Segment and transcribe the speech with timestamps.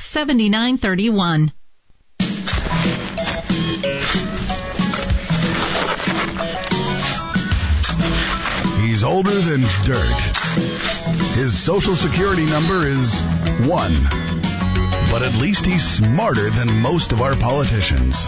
[0.00, 1.52] 7931.
[8.82, 10.20] He's older than dirt.
[11.34, 13.20] His social security number is
[13.66, 13.94] one.
[15.10, 18.26] But at least he's smarter than most of our politicians.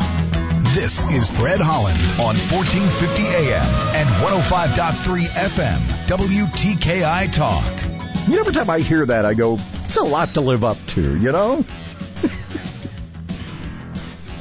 [0.74, 7.99] This is Fred Holland on 1450 AM and 105.3 FM, WTKI Talk.
[8.30, 10.76] You know, every time I hear that, I go, it's a lot to live up
[10.90, 11.64] to, you know?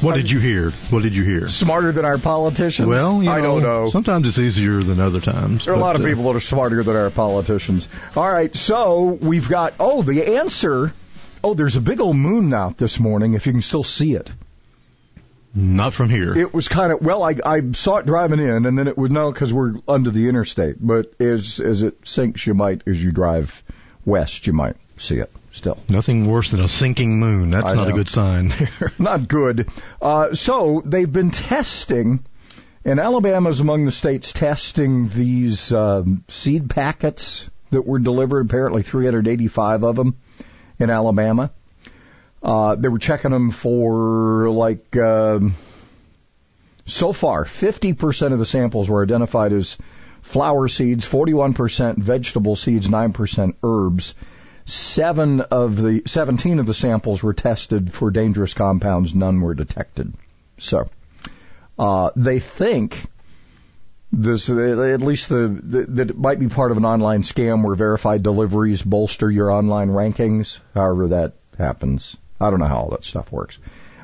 [0.01, 0.69] What did you hear?
[0.91, 1.49] What did you hear?
[1.49, 2.87] Smarter than our politicians?
[2.87, 3.89] Well, you I don't know.
[3.89, 5.65] Sometimes it's easier than other times.
[5.65, 7.89] There are a lot of uh, people that are smarter than our politicians.
[8.15, 10.93] All right, so we've got, oh, the answer.
[11.43, 14.31] Oh, there's a big old moon out this morning, if you can still see it.
[15.53, 16.37] Not from here.
[16.37, 19.11] It was kind of, well, I, I saw it driving in, and then it would,
[19.11, 20.77] no, because we're under the interstate.
[20.79, 23.63] But as, as it sinks, you might, as you drive
[24.09, 25.77] west, you might see it still.
[25.87, 27.51] Nothing worse than a sinking moon.
[27.51, 28.91] That's I not a good sign there.
[28.99, 29.69] Not good.
[30.01, 32.25] Uh, so they've been testing,
[32.83, 38.45] and Alabama is among the states testing these um, seed packets that were delivered.
[38.45, 40.17] Apparently, 385 of them
[40.79, 41.51] in Alabama.
[42.41, 45.55] Uh, they were checking them for like um,
[46.85, 49.77] so far 50% of the samples were identified as
[50.21, 54.15] flower seeds, 41% vegetable seeds, 9% herbs.
[54.65, 59.15] Seven of the 17 of the samples were tested for dangerous compounds.
[59.15, 60.13] None were detected.
[60.59, 60.89] So
[61.79, 63.07] uh, they think
[64.11, 67.75] this, at least the, the that it might be part of an online scam where
[67.75, 70.59] verified deliveries bolster your online rankings.
[70.73, 73.59] However that happens, I don't know how all that stuff works,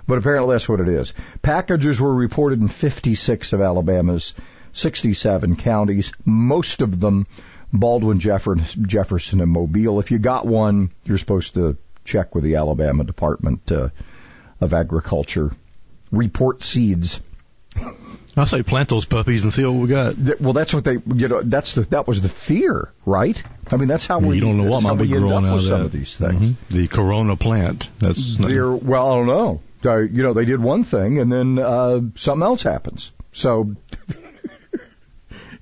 [0.07, 1.13] but apparently that's what it is.
[1.41, 4.33] Packages were reported in 56 of Alabama's
[4.75, 7.25] 67 counties, most of them
[7.73, 9.99] Baldwin, Jefferson, Jefferson, and Mobile.
[9.99, 13.89] If you got one, you're supposed to check with the Alabama Department uh,
[14.61, 15.51] of Agriculture.
[16.11, 17.19] Report seeds.
[18.37, 20.15] I say plant those puppies and see what we got.
[20.41, 23.41] Well, that's what they, you know, that's the, that was the fear, right?
[23.71, 25.63] I mean, that's how we, you don't know what might be growing up out of
[25.63, 26.51] some of these things.
[26.51, 26.55] Mhm.
[26.69, 27.89] The Corona plant.
[27.99, 29.61] That's not- They're, well, I don't know.
[29.85, 33.11] Uh, you know, they did one thing and then uh, something else happens.
[33.31, 33.75] So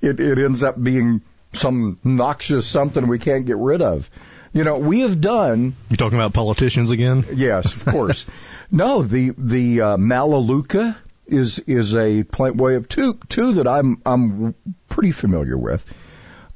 [0.03, 1.21] it, it ends up being
[1.53, 4.09] some noxious something we can't get rid of.
[4.51, 7.25] You know, we have done You're talking about politicians again?
[7.33, 8.25] Yes, of course.
[8.71, 14.01] no, the the uh, Melaleuca is is a plant way of two two that I'm
[14.05, 14.55] I'm
[14.89, 15.83] pretty familiar with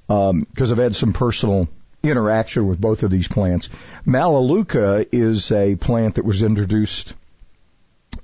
[0.07, 1.67] because I've had some personal
[2.03, 3.69] interaction with both of these plants.
[4.05, 7.13] Melaleuca is a plant that was introduced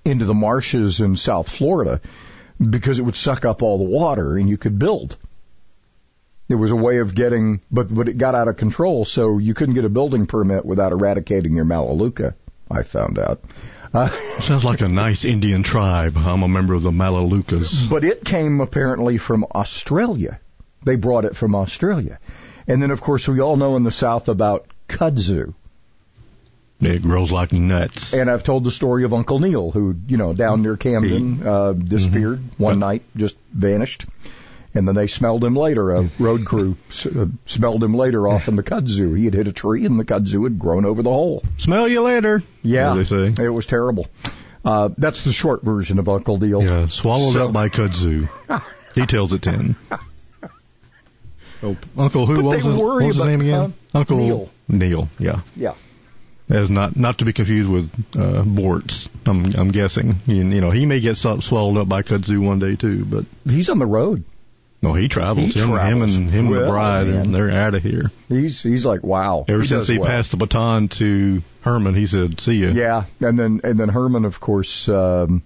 [0.05, 2.01] into the marshes in South Florida
[2.71, 5.17] because it would suck up all the water and you could build.
[6.49, 9.53] It was a way of getting, but but it got out of control, so you
[9.53, 12.35] couldn't get a building permit without eradicating your Melaleuca.
[12.69, 13.41] I found out.
[13.93, 14.09] Uh,
[14.41, 16.17] Sounds like a nice Indian tribe.
[16.17, 17.89] I'm a member of the Malaleucas.
[17.89, 20.39] but it came apparently from Australia.
[20.83, 22.19] They brought it from Australia,
[22.67, 25.53] and then of course we all know in the South about kudzu.
[26.85, 28.13] It grows like nuts.
[28.13, 31.73] And I've told the story of Uncle Neil, who you know down near Camden uh,
[31.73, 34.05] disappeared one night, just vanished.
[34.75, 35.91] And then they smelled him later.
[35.91, 39.15] A road crew s- uh, smelled him later off in the kudzu.
[39.15, 41.43] He had hit a tree, and the kudzu had grown over the hole.
[41.59, 42.41] Smell you later.
[42.63, 43.43] Yeah, As they say.
[43.45, 44.07] it was terrible.
[44.65, 46.63] Uh, that's the short version of Uncle Neil.
[46.63, 48.27] Yeah, swallowed So- up by kudzu.
[48.93, 49.75] Details at ten.
[51.61, 52.35] Oh, Uncle who?
[52.35, 53.73] But what was his, what was his name again?
[53.93, 54.49] Uncle Neil.
[54.67, 55.09] Neil.
[55.19, 55.73] Yeah, Yeah.
[56.49, 59.09] As not not to be confused with uh, Boortz.
[59.25, 60.19] I'm I'm guessing.
[60.25, 63.05] You, you know, he may get sw- swallowed up by kudzu one day too.
[63.05, 64.25] But He's on the road.
[64.81, 65.53] No, he travels.
[65.53, 67.15] He him, travels him and him and the bride, man.
[67.21, 68.11] and they're out of here.
[68.27, 69.45] He's he's like wow.
[69.47, 70.09] Ever he since he well.
[70.09, 74.25] passed the baton to Herman, he said, "See you." Yeah, and then and then Herman,
[74.25, 75.43] of course, um,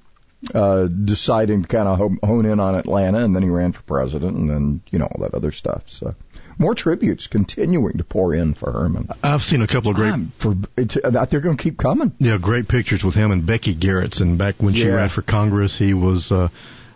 [0.55, 4.35] uh, deciding to kind of hone in on Atlanta, and then he ran for president,
[4.35, 5.83] and then you know all that other stuff.
[5.89, 6.15] So
[6.59, 9.09] more tributes continuing to pour in for Herman.
[9.23, 12.11] I've seen a couple of great, for uh, they're going to keep coming.
[12.19, 14.37] yeah, great pictures with him and Becky Gerritson.
[14.37, 14.95] Back when she Yeah.
[14.95, 16.49] ran for Congress, he was uh,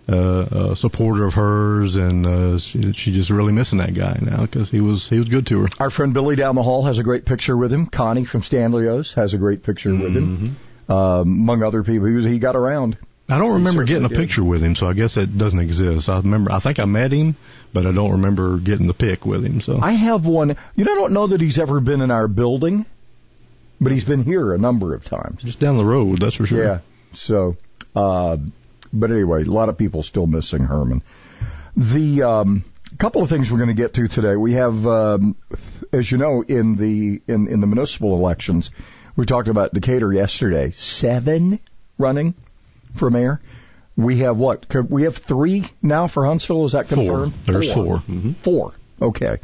[0.10, 4.42] uh, a supporter of hers, and uh, she, she just really missing that guy now
[4.42, 5.68] because he was he was good to her.
[5.80, 7.86] Our friend Billy down the hall has a great picture with him.
[7.86, 10.56] Connie from Stanley O's has a great picture with him,
[10.88, 10.92] Mm-hmm.
[10.92, 12.08] um, among other people.
[12.08, 12.98] He was he got around.
[13.30, 14.18] I don't remember getting a did.
[14.18, 16.10] picture with him, so I guess that doesn't exist.
[16.10, 17.38] I remember, I think I met him,
[17.74, 19.62] but I don't remember getting the pick with him.
[19.62, 20.56] So I have one.
[20.76, 22.86] You know, I don't know that he's ever been in our building,
[23.80, 25.42] but he's been here a number of times.
[25.42, 26.64] just down the road, that's for sure.
[26.64, 26.80] Yeah.
[27.14, 27.58] So,
[27.96, 28.38] uh,
[28.94, 31.02] but anyway, a lot of people still missing Herman.
[31.76, 32.64] The um,
[32.98, 34.36] couple of things we're going to get to today.
[34.36, 35.36] We have, um,
[35.92, 38.72] as you know, in the in in the municipal elections,
[39.16, 40.72] we talked about Decatur yesterday.
[40.72, 41.60] Seven
[41.98, 42.34] running
[42.94, 43.42] for mayor.
[43.98, 44.66] We have what?
[44.90, 46.66] We have three now for Huntsville.
[46.66, 46.96] Is that Four.
[46.98, 47.34] confirmed?
[47.46, 48.04] There's 4
[48.40, 48.74] Four.
[49.02, 49.38] Okay.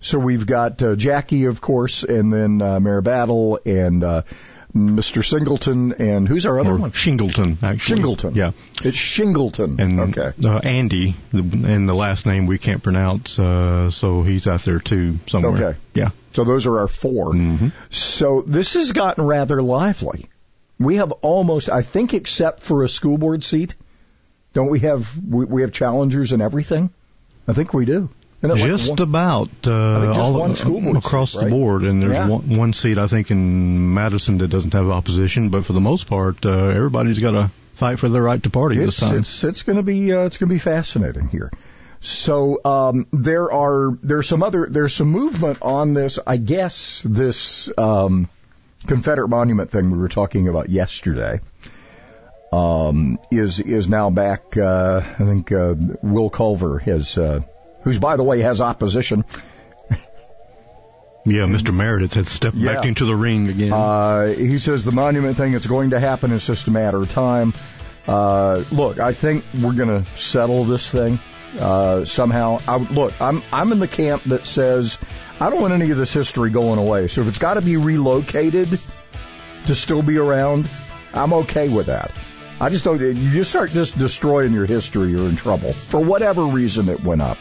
[0.00, 4.22] So we've got uh, Jackie, of course, and then uh, Mayor Battle and uh,
[4.76, 5.24] Mr.
[5.24, 6.90] Singleton, and who's our other Or one?
[6.92, 8.02] Shingleton, actually.
[8.02, 8.34] Shingleton.
[8.34, 8.50] Yeah.
[8.82, 9.78] It's Shingleton.
[9.78, 10.32] And okay.
[10.46, 14.80] uh, Andy, the, and the last name we can't pronounce, uh, so he's out there
[14.80, 15.68] too somewhere.
[15.68, 15.78] Okay.
[15.94, 16.10] Yeah.
[16.32, 17.72] So those are our 4 Mhm.
[17.90, 20.26] So this has gotten rather lively.
[20.78, 23.74] We have almost, I think, except for a school board seat,
[24.54, 26.90] don't we have we, we have challengers and everything?
[27.46, 28.08] I think we do.
[28.42, 32.12] Isn't like Just one- about uh, just all board across seat, the board, and there's
[32.12, 32.28] Yeah.
[32.28, 36.06] one, one seat I think in Madison that doesn't have opposition, but for the most
[36.06, 39.18] part, uh, everybody's got to fight for their right to party it's this time.
[39.18, 41.50] it's it's going to be uh, it's going to be fascinating here.
[42.02, 46.18] So um, there are there's some other there's some movement on this.
[46.26, 48.28] I guess this um,
[48.86, 51.40] Confederate monument thing we were talking about yesterday
[52.54, 54.56] um, is is now back.
[54.56, 57.40] Uh, I think uh, Will Culver has, uh,
[57.82, 59.24] who's by the way has opposition.
[61.26, 61.74] yeah, Mr.
[61.74, 62.74] Meredith has stepped Yeah.
[62.74, 63.72] back into the ring again.
[63.72, 66.32] Uh, he says the monument thing it's going to happen.
[66.32, 67.54] It's just a matter of time.
[68.06, 71.18] Uh, look, I think we're going to settle this thing
[71.58, 72.58] uh, somehow.
[72.68, 74.98] I, look, I'm I'm in the camp that says
[75.40, 77.08] I don't want any of this history going away.
[77.08, 78.78] So if it's got to be relocated
[79.66, 80.68] to still be around,
[81.14, 82.10] I'm okay with that.
[82.64, 82.98] I just don't.
[82.98, 87.20] You just start just destroying your history, you're in trouble for whatever reason it went
[87.20, 87.36] up.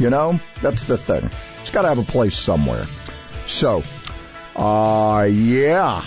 [0.00, 1.30] You know, that's the thing.
[1.62, 2.84] It's got to have a place somewhere.
[3.46, 3.84] So,
[4.56, 6.02] uh, yeah.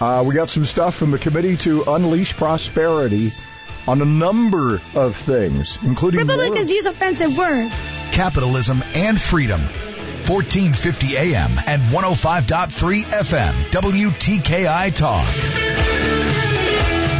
[0.00, 3.32] Uh, we got some stuff from the committee to unleash prosperity
[3.86, 7.74] on a number of things, including more- Republicans use offensive words.
[8.12, 9.60] capitalism and freedom.
[9.60, 16.19] 1450 AM and 105.3 FM, WTKI Talk.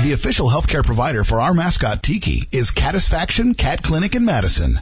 [0.03, 4.81] The official healthcare provider for our mascot Tiki is Catisfaction Cat Clinic in Madison.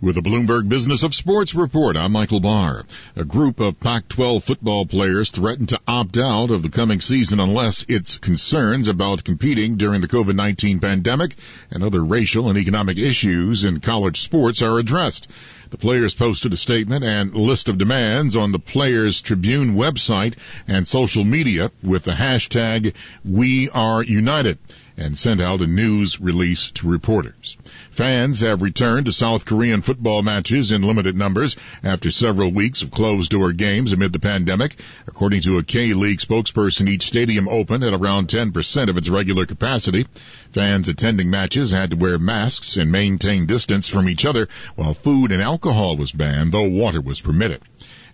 [0.00, 2.84] With the Bloomberg Business of Sports report, I'm Michael Barr.
[3.16, 7.84] A group of Pac-12 football players threatened to opt out of the coming season unless
[7.88, 11.34] its concerns about competing during the COVID-19 pandemic
[11.72, 15.28] and other racial and economic issues in college sports are addressed.
[15.74, 20.34] The players posted a statement and list of demands on the Players Tribune website
[20.68, 22.94] and social media with the hashtag
[23.24, 24.58] We Are United
[24.96, 27.56] and sent out a news release to reporters.
[27.90, 32.90] Fans have returned to South Korean football matches in limited numbers after several weeks of
[32.90, 34.76] closed door games amid the pandemic.
[35.06, 40.06] According to a K-League spokesperson, each stadium opened at around 10% of its regular capacity.
[40.52, 45.32] Fans attending matches had to wear masks and maintain distance from each other while food
[45.32, 47.62] and alcohol was banned, though water was permitted.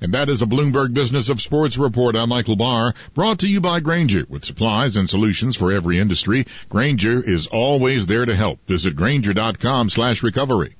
[0.00, 2.16] And that is a Bloomberg Business of Sports report.
[2.16, 4.25] I'm Michael Barr, brought to you by Grainger.
[4.28, 8.66] With supplies and solutions for every industry, Grainger is always there to help.
[8.66, 10.76] Visit grainger.com slash recovery.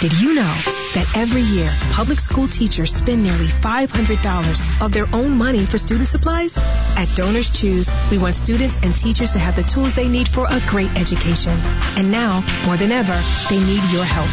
[0.00, 5.36] Did you know that every year public school teachers spend nearly $500 of their own
[5.38, 6.58] money for student supplies?
[6.96, 10.46] At Donors Choose, we want students and teachers to have the tools they need for
[10.50, 11.52] a great education.
[11.96, 13.16] And now, more than ever,
[13.48, 14.30] they need your help.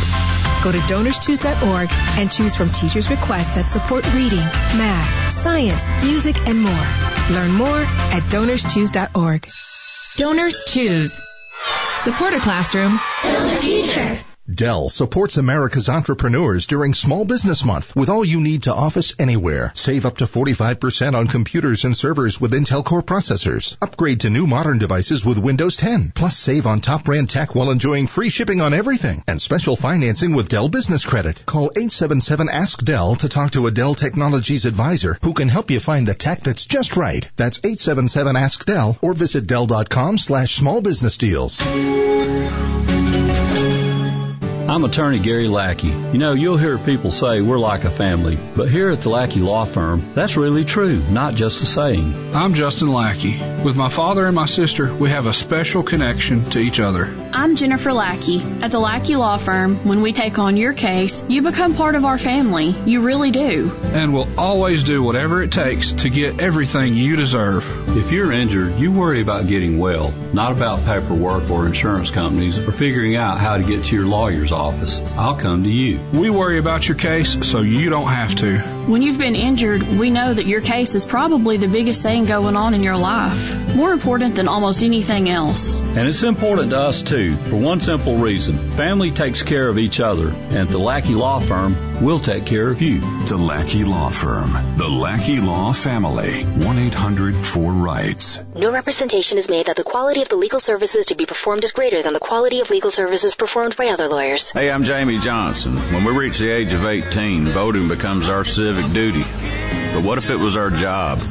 [0.63, 4.45] Go to donorschoose.org and choose from teachers' requests that support reading,
[4.79, 6.87] math, science, music, and more.
[7.29, 7.81] Learn more
[8.15, 9.47] at donorschoose.org.
[10.17, 11.11] Donors choose.
[11.97, 12.99] Support a classroom.
[13.21, 14.34] Build a future.
[14.53, 19.71] Dell supports America's entrepreneurs during Small Business Month with all you need to office anywhere.
[19.73, 23.75] Save up to 45% on computers and servers with Intel Core processors.
[23.81, 26.11] Upgrade to new modern devices with Windows 10.
[26.13, 30.33] Plus save on top brand tech while enjoying free shipping on everything and special financing
[30.33, 31.43] with Dell Business Credit.
[31.47, 35.79] Call 877 Ask Dell to talk to a Dell Technologies advisor who can help you
[35.79, 37.27] find the tech that's just right.
[37.35, 41.63] That's 877 Ask Dell or visit Dell.com slash small business deals.
[44.67, 45.89] I'm attorney Gary Lackey.
[45.89, 49.39] You know, you'll hear people say we're like a family, but here at the Lackey
[49.39, 52.33] Law Firm, that's really true, not just a saying.
[52.35, 53.37] I'm Justin Lackey.
[53.63, 57.15] With my father and my sister, we have a special connection to each other.
[57.31, 58.41] I'm Jennifer Lackey.
[58.63, 62.03] At the Lackey Law Firm, when we take on your case, you become part of
[62.03, 62.75] our family.
[62.87, 63.71] You really do.
[63.83, 67.84] And we'll always do whatever it takes to get everything you deserve.
[67.95, 72.73] If you're injured, you worry about getting well, not about paperwork or insurance companies or
[72.73, 74.99] figuring out how to get to your lawyer's office.
[75.17, 76.01] I'll come to you.
[76.11, 78.59] We worry about your case so you don't have to.
[78.87, 82.57] When you've been injured, we know that your case is probably the biggest thing going
[82.57, 83.75] on in your life.
[83.75, 85.79] More important than almost anything else.
[85.79, 88.71] And it's important to us too, for one simple reason.
[88.71, 92.69] Family takes care of each other, and at the Lackey Law Firm, we'll take care
[92.69, 92.99] of you.
[93.25, 94.77] The Lackey Law Firm.
[94.77, 96.43] The Lackey Law Family.
[97.85, 98.39] 1-800-4-RIGHTS.
[98.55, 101.71] No representation is made that the quality of the legal services to be performed is
[101.71, 104.51] greater than the quality of legal services performed by other lawyers.
[104.51, 105.75] Hey, I'm Jamie Johnson.
[105.93, 109.23] When we reach the age of 18, voting becomes our civic duty.
[109.93, 111.21] But what if it was our job?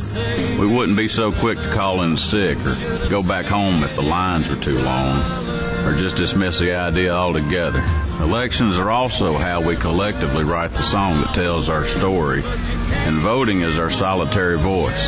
[0.59, 4.03] We wouldn't be so quick to call in sick or go back home if the
[4.03, 7.81] lines were too long or just dismiss the idea altogether.
[8.21, 13.61] Elections are also how we collectively write the song that tells our story, and voting
[13.61, 15.07] is our solitary voice.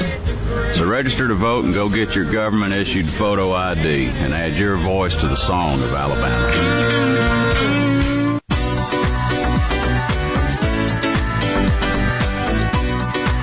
[0.77, 4.77] So register to vote and go get your government issued photo ID and add your
[4.77, 6.83] voice to the song of Alabama.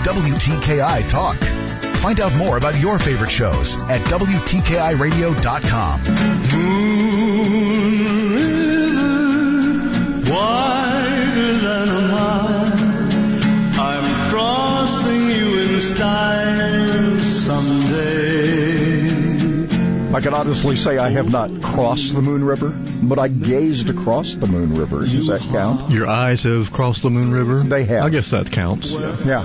[0.04, 1.38] WTKI Talk.
[2.04, 6.83] Find out more about your favorite shows at WTKIRadio.com.
[20.14, 24.36] I can honestly say I have not crossed the Moon River, but I gazed across
[24.36, 25.00] the Moon River.
[25.00, 25.90] Does that count?
[25.90, 27.62] Your eyes have crossed the Moon River?
[27.62, 28.04] They have.
[28.04, 28.92] I guess that counts.
[28.92, 29.44] Yeah.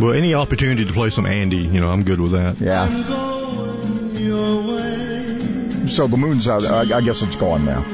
[0.00, 2.58] Well, any opportunity to play some Andy, you know, I'm good with that.
[2.60, 3.29] Yeah.
[5.90, 6.64] So the moon's out.
[6.64, 7.84] I, I guess it's gone now.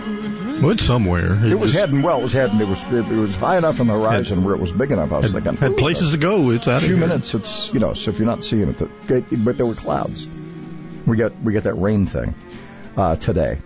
[0.60, 1.34] Well, it's somewhere.
[1.44, 2.20] It, it was heading well.
[2.20, 2.60] It was heading.
[2.60, 5.12] It was it, was high enough on the horizon had, where it was big enough.
[5.12, 6.50] I was had, thinking had places to go.
[6.50, 7.06] It's out a few here.
[7.06, 7.34] minutes.
[7.34, 7.94] It's you know.
[7.94, 10.28] So if you're not seeing it, the, but there were clouds.
[11.06, 12.34] We got we got that rain thing
[12.96, 13.58] uh, today.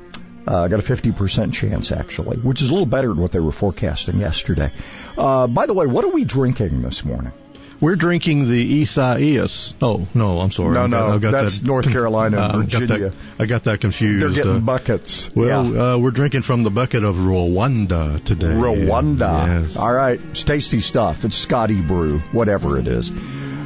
[0.46, 3.52] Uh, got a 50% chance actually, which is a little better than what they were
[3.52, 4.72] forecasting yesterday.
[5.16, 7.32] Uh, by the way, what are we drinking this morning?
[7.80, 9.72] We're drinking the Isaias.
[9.80, 10.74] Oh no, I'm sorry.
[10.74, 12.86] No, no, got, I've got that's that, North Carolina uh, Virginia.
[12.86, 14.22] Got that, I got that confused.
[14.22, 15.30] They're getting uh, buckets.
[15.34, 15.94] Well, yeah.
[15.94, 18.48] uh, we're drinking from the bucket of Rwanda today.
[18.48, 19.62] Rwanda.
[19.62, 19.76] Yes.
[19.76, 21.24] All right, it's tasty stuff.
[21.24, 23.10] It's Scotty Brew, whatever it is,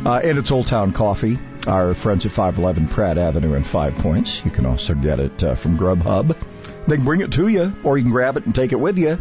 [0.07, 1.39] uh, and it's Old Town Coffee.
[1.67, 4.45] Our friends at 511 Pratt Avenue in Five Points.
[4.45, 6.37] You can also get it uh, from Grubhub.
[6.87, 8.99] They can bring it to you, or you can grab it and take it with
[8.99, 9.21] you.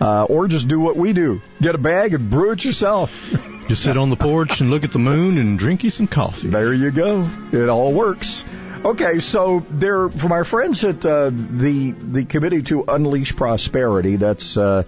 [0.00, 1.42] Uh, or just do what we do.
[1.60, 3.12] Get a bag and brew it yourself.
[3.68, 6.48] Just sit on the porch and look at the moon and drink you some coffee.
[6.48, 7.28] There you go.
[7.52, 8.44] It all works.
[8.84, 14.16] Okay, so there from our friends at uh, the the committee to unleash prosperity.
[14.16, 14.82] That's uh,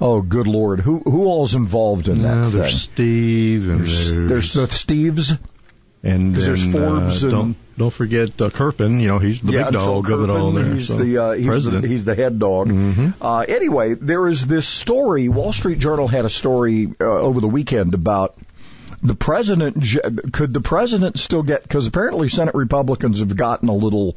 [0.00, 2.60] oh, good lord, who who all's involved in that no, thing?
[2.62, 5.38] There's Steve and there's, there's, there's the Steves.
[6.06, 9.00] And then, there's Forbes uh, and don't, don't forget uh, Kerpen.
[9.00, 10.52] You know he's the yeah, big dog of it all.
[10.52, 11.82] There, He's so, the uh, he's president.
[11.82, 12.68] the he's the head dog.
[12.68, 13.22] Mm-hmm.
[13.22, 15.28] Uh, anyway, there is this story.
[15.28, 18.36] Wall Street Journal had a story uh, over the weekend about
[19.02, 19.84] the president.
[20.32, 21.62] Could the president still get?
[21.62, 24.16] Because apparently Senate Republicans have gotten a little,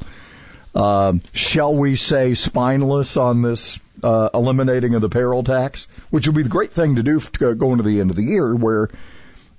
[0.74, 6.36] uh, shall we say, spineless on this uh, eliminating of the payroll tax, which would
[6.36, 8.54] be the great thing to do going to go into the end of the year,
[8.54, 8.88] where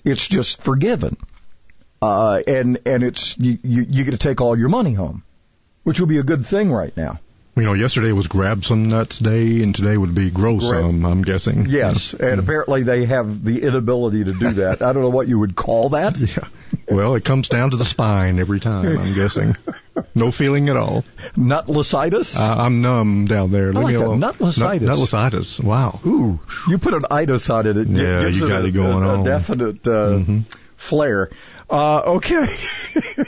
[0.05, 1.17] it's just forgiven.
[2.01, 5.23] Uh, and and it's you, you you get to take all your money home,
[5.83, 7.19] which would be a good thing right now.
[7.55, 11.05] You know, yesterday was grab some nuts day, and today would be grow some.
[11.05, 11.65] I'm guessing.
[11.67, 14.81] Yes, and apparently they have the inability to do that.
[14.81, 16.17] I don't know what you would call that.
[16.21, 16.47] Yeah.
[16.89, 18.97] Well, it comes down to the spine every time.
[18.97, 19.57] I'm guessing.
[20.15, 21.03] No feeling at all.
[21.35, 22.37] Nutlicitis.
[22.37, 23.65] Uh, I'm numb down there.
[23.69, 24.05] I Leave like me that.
[24.07, 24.21] alone.
[24.21, 24.81] Nutlicitis.
[24.81, 25.59] Nut- nutlicitis.
[25.63, 25.99] Wow.
[26.05, 26.39] Ooh,
[26.69, 27.75] you put an itis on it.
[27.75, 29.19] It Yeah, you it got a, it going a, on.
[29.21, 30.43] a definite uh, Mhm.
[30.77, 31.29] flair.
[31.71, 32.45] Uh, okay.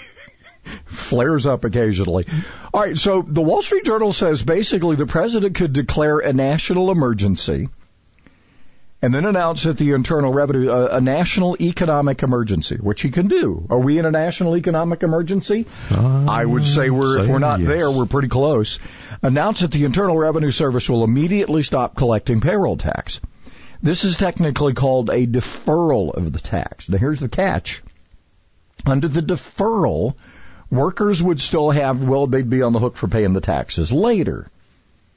[0.86, 2.26] flares up occasionally.
[2.74, 6.92] All right, so the Wall Street Journal says basically the president could declare a national
[6.92, 7.70] emergency
[9.04, 13.28] and then announce that the Internal Revenue, uh, a national economic emergency, which he can
[13.28, 13.68] do.
[13.70, 15.66] Are we in a national economic emergency?
[15.92, 17.68] Uh, I would say we're, if we're not yes.
[17.68, 18.80] there, we're pretty close.
[19.22, 23.20] Announce that the Internal Revenue Service will immediately stop collecting payroll tax.
[23.82, 26.88] This is technically called a deferral of the tax.
[26.88, 27.84] Now here's the catch.
[28.86, 30.16] Under the deferral,
[30.70, 34.50] workers would still have, well, they'd be on the hook for paying the taxes later.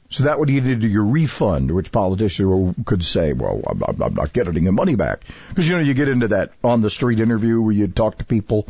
[0.09, 4.15] So that would eat into your refund, which politicians could say, well, I'm not, I'm
[4.15, 5.25] not getting the money back.
[5.49, 8.25] Because, you know, you get into that on the street interview where you talk to
[8.25, 8.69] people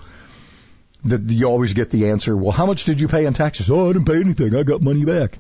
[1.05, 3.71] that you always get the answer, well, how much did you pay in taxes?
[3.71, 4.57] Oh, I didn't pay anything.
[4.57, 5.39] I got money back.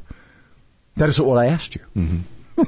[0.96, 1.82] That isn't what I asked you.
[1.96, 2.62] Mm-hmm.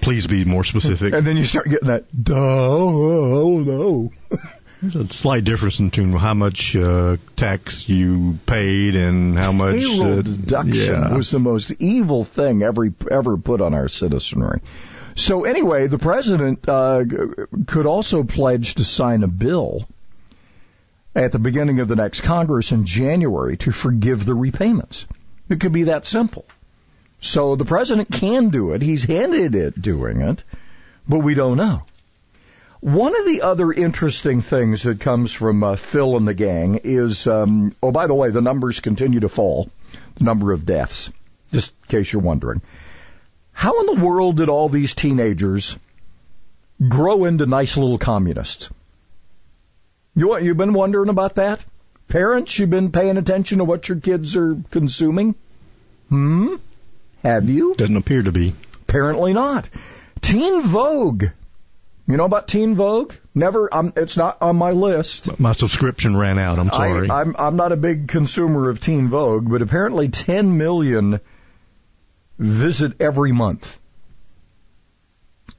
[0.00, 1.14] Please be more specific.
[1.20, 4.12] And then you start getting that, duh, oh no.
[4.82, 10.20] There's a slight difference between how much uh, tax you paid and how much Payroll
[10.20, 11.14] uh, deduction yeah.
[11.14, 14.62] was the most evil thing ever ever put on our citizenry.
[15.16, 17.04] So anyway, the president uh,
[17.66, 19.86] could also pledge to sign a bill
[21.14, 25.06] at the beginning of the next Congress in January to forgive the repayments.
[25.50, 26.46] It could be that simple.
[27.20, 28.80] So the president can do it.
[28.80, 30.42] He's handed it doing it,
[31.06, 31.82] but we don't know.
[32.80, 37.26] One of the other interesting things that comes from uh, Phil and the gang is,
[37.26, 39.68] um, oh, by the way, the numbers continue to fall,
[40.16, 41.12] the number of deaths,
[41.52, 42.62] just in case you're wondering.
[43.52, 45.76] How in the world did all these teenagers
[46.88, 48.70] grow into nice little communists?
[50.14, 51.62] You, you've been wondering about that?
[52.08, 55.34] Parents, you've been paying attention to what your kids are consuming?
[56.08, 56.56] Hmm?
[57.22, 57.74] Have you?
[57.74, 58.54] Doesn't appear to be.
[58.88, 59.68] Apparently not.
[60.22, 61.26] Teen Vogue.
[62.10, 63.14] You know about Teen Vogue?
[63.36, 63.72] Never.
[63.72, 65.38] Um, it's not on my list.
[65.38, 66.58] My subscription ran out.
[66.58, 67.08] I'm sorry.
[67.08, 71.20] I, I'm I'm not a big consumer of Teen Vogue, but apparently 10 million
[72.36, 73.80] visit every month.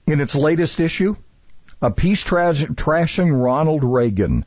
[0.06, 1.16] In its latest issue,
[1.82, 4.46] a piece tra- trashing Ronald Reagan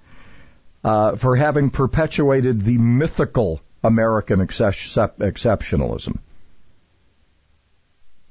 [0.82, 6.18] uh, for having perpetuated the mythical American excep- exceptionalism.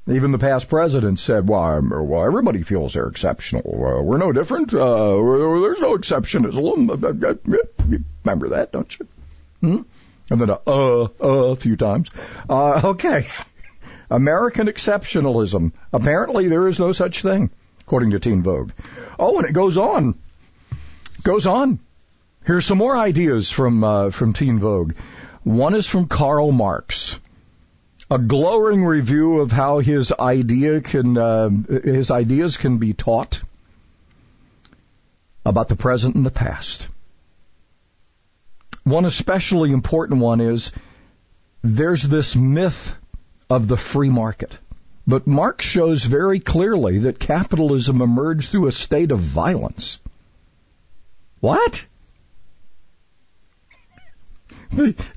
[0.05, 3.61] Even the past president said, well, well everybody feels they're exceptional.
[3.65, 4.73] Uh, we're no different.
[4.73, 7.49] Uh, there's no exceptionism.
[7.89, 9.07] You remember that, don't you?
[9.61, 9.81] Hmm?
[10.29, 12.09] And then a uh, uh, a few times.
[12.49, 13.27] Uh, okay.
[14.09, 15.71] American exceptionalism.
[15.93, 17.49] Apparently there is no such thing,
[17.81, 18.71] according to Teen Vogue.
[19.17, 20.19] Oh, and it goes on.
[21.23, 21.79] Goes on.
[22.45, 24.95] Here's some more ideas from, uh, from Teen Vogue.
[25.43, 27.19] One is from Karl Marx
[28.13, 33.41] a glowing review of how his idea can uh, his ideas can be taught
[35.43, 36.87] about the present and the past.
[38.83, 40.71] One especially important one is
[41.63, 42.93] there's this myth
[43.49, 44.59] of the free market.
[45.07, 49.99] But Marx shows very clearly that capitalism emerged through a state of violence.
[51.39, 51.87] What?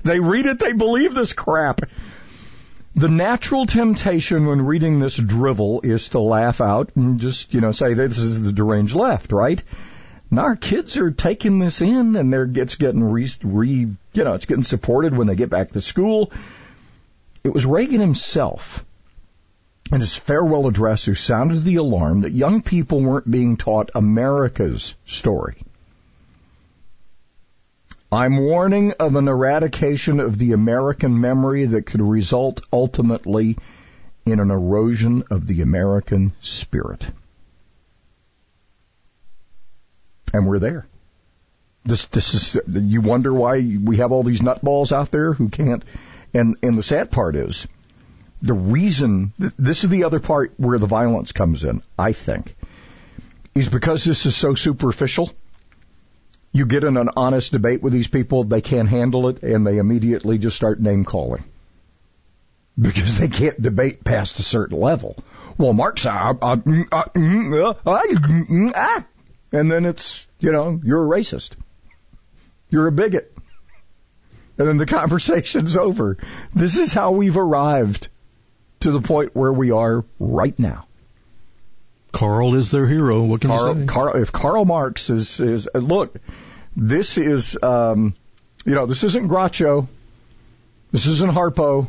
[0.03, 1.81] They read it, they believe this crap.
[2.97, 7.71] The natural temptation when reading this drivel is to laugh out and just, you know,
[7.71, 9.61] say this is the deranged left, right?
[10.31, 13.69] Now our kids are taking this in and they're, it's getting re, re,
[14.13, 16.31] you know, it's getting supported when they get back to school.
[17.43, 18.83] It was Reagan himself
[19.91, 24.95] in his farewell address who sounded the alarm that young people weren't being taught America's
[25.05, 25.61] story.
[28.11, 33.57] I'm warning of an eradication of the American memory that could result ultimately
[34.25, 37.05] in an erosion of the American spirit.
[40.33, 40.87] And we're there.
[41.83, 45.83] This, this is, you wonder why we have all these nutballs out there who can't,
[46.33, 47.67] and, and the sad part is,
[48.41, 52.55] the reason, this is the other part where the violence comes in, I think,
[53.55, 55.31] is because this is so superficial
[56.57, 59.77] you get in an honest debate with these people, they can't handle it, and they
[59.77, 61.43] immediately just start name calling.
[62.79, 65.15] Because they can't debate past a certain level.
[65.57, 67.81] Well, Marx, uh, uh, mm,
[68.75, 69.05] ah,
[69.51, 71.55] and then it's, you know, you're a racist.
[72.69, 73.35] You're a bigot.
[74.57, 76.17] And then the conversation's over.
[76.53, 78.09] This is how we've arrived
[78.81, 80.85] to the point where we are right now.
[82.11, 83.23] Carl is their hero.
[83.23, 83.85] What can Karl, you say?
[83.87, 86.15] Karl, if Karl Marx is is look,
[86.77, 88.13] this is um,
[88.65, 89.87] you know this isn't Groucho,
[90.91, 91.87] this isn't Harpo,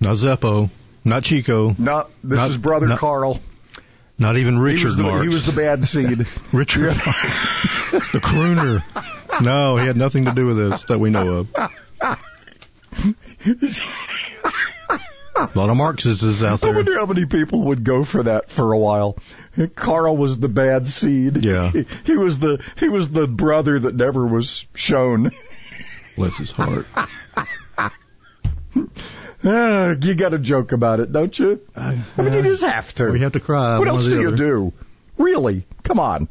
[0.00, 0.70] Not Zeppo.
[1.04, 1.74] Not Chico.
[1.78, 3.40] not this Not- is brother not- Carl.
[4.20, 5.22] Not even He Richard was, the, Marx.
[5.22, 6.26] he was the bad seed.
[6.52, 8.82] Richard, the crooner.
[9.40, 11.48] No, he had nothing to do with this that we know of.
[15.36, 16.72] A lot of Marxists out there.
[16.72, 19.16] I wonder how many people would go for that for a while.
[19.66, 21.44] Carl was the bad seed.
[21.44, 21.70] Yeah.
[21.70, 25.32] He, he was the he was the brother that never was shown.
[26.16, 26.86] Bless his heart.
[29.44, 31.60] Ah, you got to joke about it, don't you?
[31.76, 33.10] I mean, you just have to.
[33.10, 33.78] We have to cry.
[33.78, 34.36] What else do you other.
[34.36, 34.72] do?
[35.16, 35.64] Really?
[35.84, 36.28] Come on.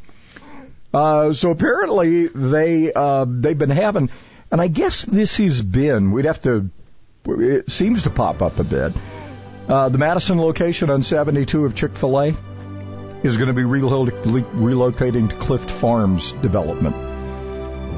[0.93, 4.09] Uh, so apparently they uh, they've been having,
[4.51, 6.11] and I guess this has been.
[6.11, 6.69] We'd have to.
[7.25, 8.93] It seems to pop up a bit.
[9.69, 12.37] Uh, the Madison location on 72 of Chick Fil A
[13.23, 16.95] is going to be relocating to Clift Farms development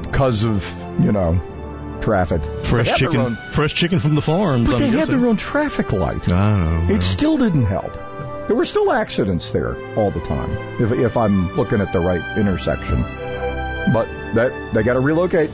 [0.04, 2.42] because of you know traffic.
[2.64, 4.64] Fresh They had their chicken, own- fresh chicken from the farm.
[4.64, 6.28] but I'm they had their own traffic light.
[6.30, 6.94] I know.
[6.94, 7.92] It still didn't help.
[8.48, 10.50] There were still accidents there all the time,
[10.82, 13.02] if, if I'm looking at the right intersection.
[13.92, 15.50] But that they got to relocate.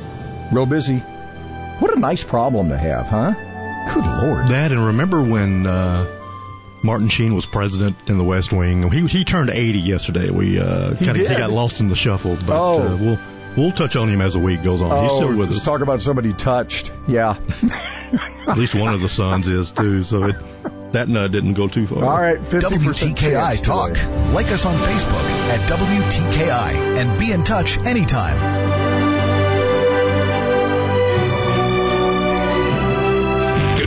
[0.53, 0.99] Real busy.
[0.99, 3.33] What a nice problem to have, huh?
[3.93, 4.49] Good lord.
[4.49, 6.05] That and remember when uh,
[6.87, 8.91] Martin Sheen was president in the West Wing?
[8.91, 10.31] He he turned 80 yesterday.
[10.31, 12.81] We uh, He kind of he got lost in the shuffle, but Oh.
[12.81, 13.19] uh, we'll
[13.57, 15.03] we'll touch on him as the week goes on.
[15.03, 15.65] He's oh, still with let's us.
[15.65, 16.93] talk about somebody touched.
[17.09, 17.37] Yeah.
[18.47, 20.03] At least one of the sons is too.
[20.05, 20.37] So it
[20.93, 22.05] that nut didn't go too far.
[22.05, 23.95] All right, 50% WTKI chance Talk.
[23.95, 24.33] today.
[24.33, 28.76] Like us on Facebook at WTKI and be in touch anytime.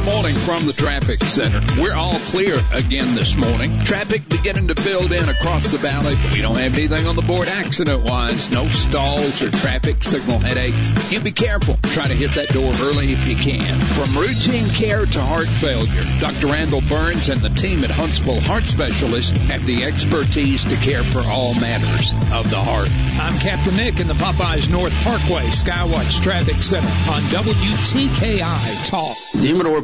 [0.10, 1.62] Morning from the traffic center.
[1.80, 3.84] We're all clear again this morning.
[3.86, 6.16] Traffic beginning to build in across the valley.
[6.34, 8.50] We don't have anything on the board accident wise.
[8.50, 10.94] No stalls or traffic signal headaches.
[11.14, 11.78] And be careful.
[11.84, 13.80] Try to hit that door early if you can.
[13.82, 16.48] From routine care to heart failure, Dr.
[16.48, 21.22] Randall Burns and the team at Huntsville Heart Specialists have the expertise to care for
[21.28, 22.90] all matters of the heart.
[23.22, 29.16] I'm Captain Nick in the Popeyes North Parkway Skywatch Traffic Center on WTKI Talk.
[29.34, 29.84] The Humidor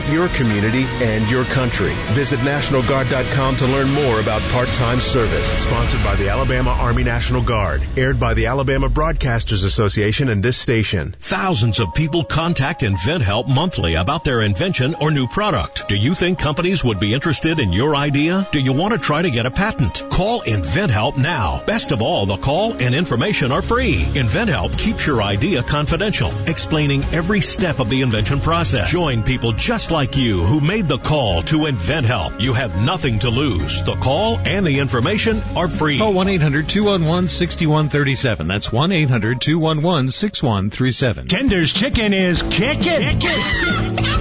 [0.00, 1.92] your community and your country.
[2.12, 5.46] Visit NationalGuard.com to learn more about part-time service.
[5.62, 7.82] Sponsored by the Alabama Army National Guard.
[7.96, 11.14] Aired by the Alabama Broadcasters Association and this station.
[11.20, 15.88] Thousands of people contact InventHelp monthly about their invention or new product.
[15.88, 18.48] Do you think companies would be interested in your idea?
[18.52, 20.04] Do you want to try to get a patent?
[20.10, 21.62] Call InventHelp now.
[21.66, 23.96] Best of all, the call and information are free.
[23.96, 28.90] InventHelp keeps your idea confidential, explaining every step of the invention process.
[28.90, 32.40] Join people just like you who made the call to InventHelp.
[32.40, 33.82] You have nothing to lose.
[33.82, 35.98] The call and the information are free.
[35.98, 38.46] Call 1-800-211-6137.
[38.46, 41.28] That's 1-800-211-6137.
[41.28, 43.20] Tender's Chicken is kicking.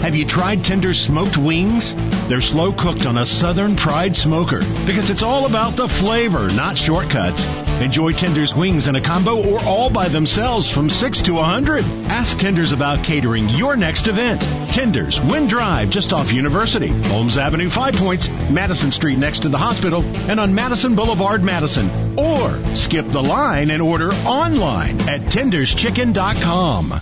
[0.02, 1.94] Have you tried Tender's smoked wings?
[2.28, 6.78] They're slow cooked on a Southern Pride smoker because it's all about the flavor, not
[6.78, 7.46] shortcuts.
[7.82, 11.84] Enjoy Tender's wings in a combo or all by themselves from 6 to 100.
[12.06, 14.42] Ask Tender's about catering your next event.
[14.72, 19.58] Tender's, Wind Drive, just off University, Holmes Avenue, Five Points, Madison Street next to the
[19.58, 21.90] hospital, and on Madison Boulevard, Madison.
[22.20, 27.02] Or skip the line and order online at tenderschicken.com.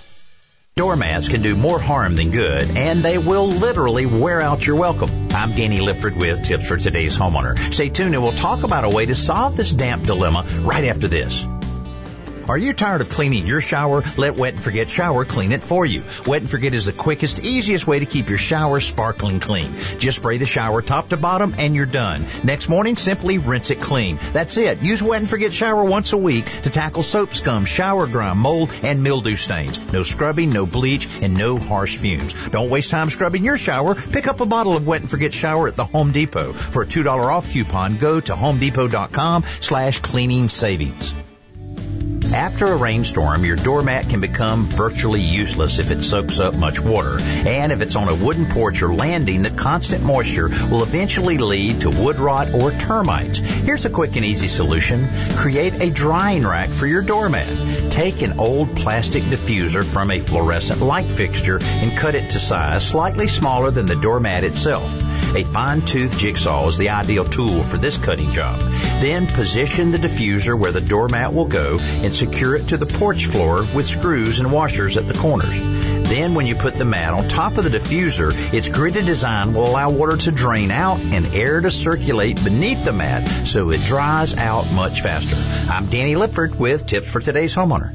[0.80, 5.28] Doormats can do more harm than good, and they will literally wear out your welcome.
[5.30, 7.58] I'm Danny Lipford with tips for today's homeowner.
[7.70, 11.06] Stay tuned and we'll talk about a way to solve this damp dilemma right after
[11.06, 11.46] this.
[12.48, 14.02] Are you tired of cleaning your shower?
[14.16, 16.02] Let Wet and Forget Shower clean it for you.
[16.26, 19.76] Wet and Forget is the quickest, easiest way to keep your shower sparkling clean.
[19.98, 22.26] Just spray the shower top to bottom and you're done.
[22.42, 24.18] Next morning, simply rinse it clean.
[24.32, 24.82] That's it.
[24.82, 28.72] Use Wet and Forget Shower once a week to tackle soap scum, shower grime, mold,
[28.82, 29.78] and mildew stains.
[29.92, 32.34] No scrubbing, no bleach, and no harsh fumes.
[32.50, 33.94] Don't waste time scrubbing your shower.
[33.94, 36.52] Pick up a bottle of Wet and Forget Shower at the Home Depot.
[36.52, 41.14] For a $2 off coupon, go to homedepot.com slash cleaning savings.
[42.32, 47.18] After a rainstorm, your doormat can become virtually useless if it soaks up much water.
[47.20, 51.80] And if it's on a wooden porch or landing, the constant moisture will eventually lead
[51.80, 53.38] to wood rot or termites.
[53.38, 55.08] Here's a quick and easy solution.
[55.38, 57.90] Create a drying rack for your doormat.
[57.90, 62.86] Take an old plastic diffuser from a fluorescent light fixture and cut it to size
[62.86, 64.88] slightly smaller than the doormat itself.
[65.34, 68.60] A fine-tooth jigsaw is the ideal tool for this cutting job.
[69.00, 73.24] Then position the diffuser where the doormat will go and secure it to the porch
[73.24, 75.58] floor with screws and washers at the corners.
[76.08, 79.66] Then when you put the mat on top of the diffuser, its gridded design will
[79.66, 84.36] allow water to drain out and air to circulate beneath the mat so it dries
[84.36, 85.36] out much faster.
[85.72, 87.94] I'm Danny Lipford with tips for today's homeowner.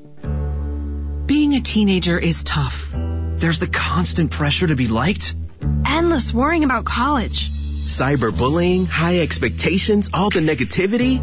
[1.31, 2.93] Being a teenager is tough.
[2.93, 5.33] There's the constant pressure to be liked,
[5.85, 11.21] endless worrying about college, cyberbullying, high expectations, all the negativity.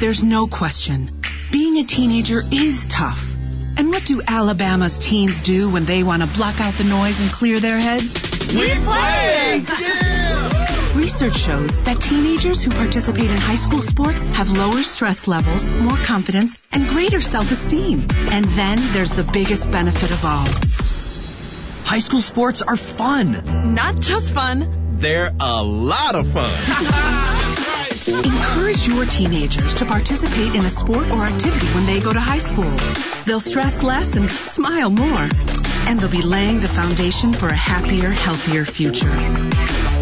[0.00, 1.20] There's no question.
[1.52, 3.32] Being a teenager is tough.
[3.76, 7.30] And what do Alabama's teens do when they want to block out the noise and
[7.30, 8.12] clear their heads?
[8.52, 10.23] We play!
[10.94, 15.96] Research shows that teenagers who participate in high school sports have lower stress levels, more
[15.96, 18.06] confidence, and greater self-esteem.
[18.12, 20.46] And then there's the biggest benefit of all.
[21.84, 23.74] High school sports are fun.
[23.74, 24.96] Not just fun.
[24.98, 27.60] They're a lot of fun.
[28.06, 32.38] Encourage your teenagers to participate in a sport or activity when they go to high
[32.38, 32.68] school.
[33.24, 35.28] They'll stress less and smile more.
[35.86, 39.10] And they'll be laying the foundation for a happier, healthier future.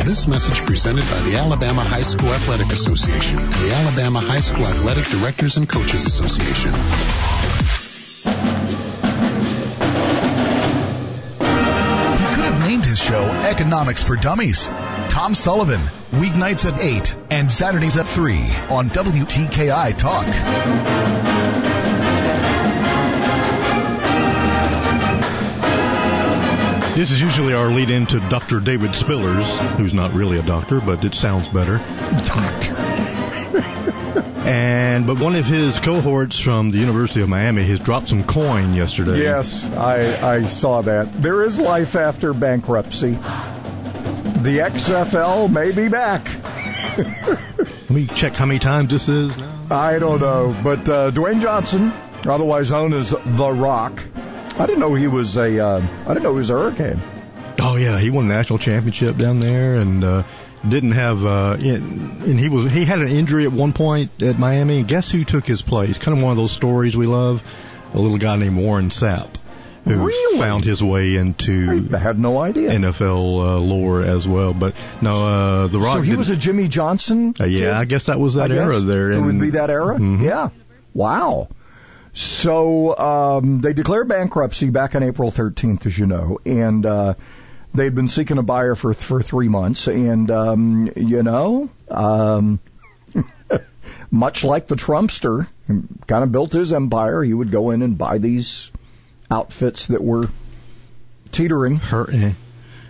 [0.05, 4.67] This message presented by the Alabama High School Athletic Association and the Alabama High School
[4.67, 6.73] Athletic Directors and Coaches Association.
[12.19, 14.69] He could have named his show Economics for Dummies.
[15.13, 18.35] Tom Sullivan, weeknights at 8 and Saturdays at 3
[18.71, 20.25] on WTKI Talk.
[26.97, 28.61] This is usually our lead in to Dr.
[28.61, 29.45] David Spillers,
[29.77, 31.77] who's not really a doctor, but it sounds better.
[32.25, 32.75] Doctor.
[34.49, 38.73] and but one of his cohorts from the University of Miami has dropped some coin
[38.73, 39.21] yesterday.
[39.21, 41.13] Yes, I, I saw that.
[41.21, 43.19] There is life after bankruptcy.
[44.43, 46.29] The XFL may be back.
[46.99, 49.33] Let me check how many times this is.
[49.71, 51.93] I don't know, but uh, Dwayne Johnson,
[52.25, 54.03] otherwise known as The Rock,
[54.59, 55.65] I didn't know he was a.
[55.65, 57.01] Uh, I didn't know he was a hurricane.
[57.61, 60.25] Oh yeah, he won a national championship down there, and uh,
[60.69, 61.25] didn't have.
[61.25, 64.81] Uh, and he was he had an injury at one point at Miami.
[64.81, 65.99] And Guess who took his place?
[65.99, 67.45] Kind of one of those stories we love.
[67.95, 69.29] A little guy named Warren Sapp,
[69.85, 70.39] who Really?
[70.39, 72.71] found his way into I had no idea.
[72.71, 73.11] NFL
[73.57, 74.53] uh, lore as well.
[74.55, 75.95] But no, uh, the Rock.
[75.95, 77.35] So he did- was a Jimmy Johnson.
[77.39, 77.71] Uh, yeah, kid?
[77.71, 79.11] I guess that was that era there.
[79.13, 79.99] It would and- be that era.
[79.99, 80.23] Mhm.
[80.23, 80.51] Yeah.
[80.95, 81.49] Wow.
[82.15, 87.15] So um, they declared bankruptcy back on April 13th, as you know, and uh,
[87.75, 92.61] they'd been seeking a buyer for for three months, and um, you know, um,
[94.11, 97.23] much like the Trumpster, kind of built his empire.
[97.23, 98.71] He would go in and buy these
[99.33, 100.29] outfits that were
[101.33, 101.77] teetering.
[101.77, 102.33] Her, eh.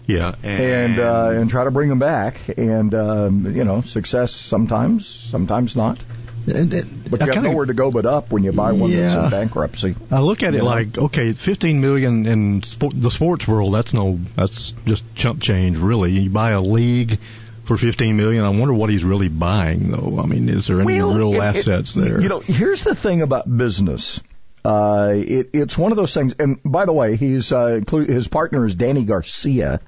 [0.06, 5.06] yeah, and uh, and try to bring them back, and um, you know, success sometimes,
[5.06, 6.04] sometimes not.
[6.44, 9.14] But you I got kinda- nowhere to go but up when you buy one that's
[9.14, 9.94] in bankruptcy.
[10.10, 10.64] I look at it know?
[10.64, 15.76] like, okay, 15 million in sport, the sports world, that's no, that's just chump change,
[15.78, 16.10] really.
[16.10, 17.20] You buy a league
[17.62, 18.42] for 15 million.
[18.42, 20.18] I wonder what he's really buying, though.
[20.20, 22.20] I mean, is there any Well, real it- it- assets there?
[22.20, 24.20] You know, here's the thing about business.
[24.64, 26.34] Uh, it, it's one of those things.
[26.38, 29.80] And by the way, he's uh, his partner is Dany Garcia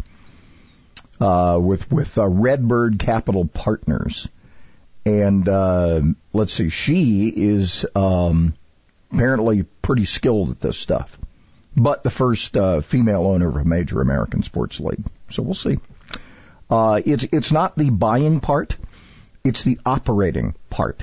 [1.20, 4.28] uh, with with uh, Redbird Capital Partners,
[5.06, 8.54] and uh, let's see, she is um,
[9.12, 11.18] apparently pretty skilled at this stuff.
[11.76, 15.04] But the first uh, female owner of a major American sports league.
[15.30, 15.78] So we'll see.
[16.70, 18.76] Uh, it's it's not the buying part;
[19.44, 21.02] it's the operating part.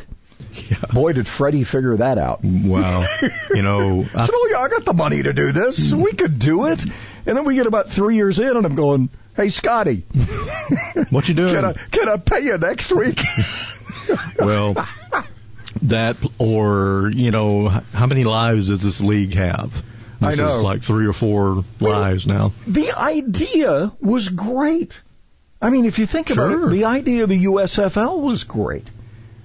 [0.54, 0.78] Yeah.
[0.94, 2.44] Boy, did Freddie figure that out.
[2.44, 3.06] Wow.
[3.50, 5.92] You know, I, said, oh yeah, I got the money to do this.
[5.92, 6.84] We could do it.
[7.26, 9.98] And then we get about three years in, and I'm going, hey, Scotty.
[11.10, 11.54] what you doing?
[11.54, 13.22] Can I, can I pay you next week?
[14.40, 14.88] well,
[15.84, 19.72] that, or, you know, how many lives does this league have?
[19.72, 19.84] This
[20.22, 20.58] I know.
[20.58, 22.54] is like three or four well, lives now.
[22.68, 25.02] The idea was great.
[25.62, 26.46] I mean, if you think sure.
[26.46, 28.88] about it, the idea of the USFL was great.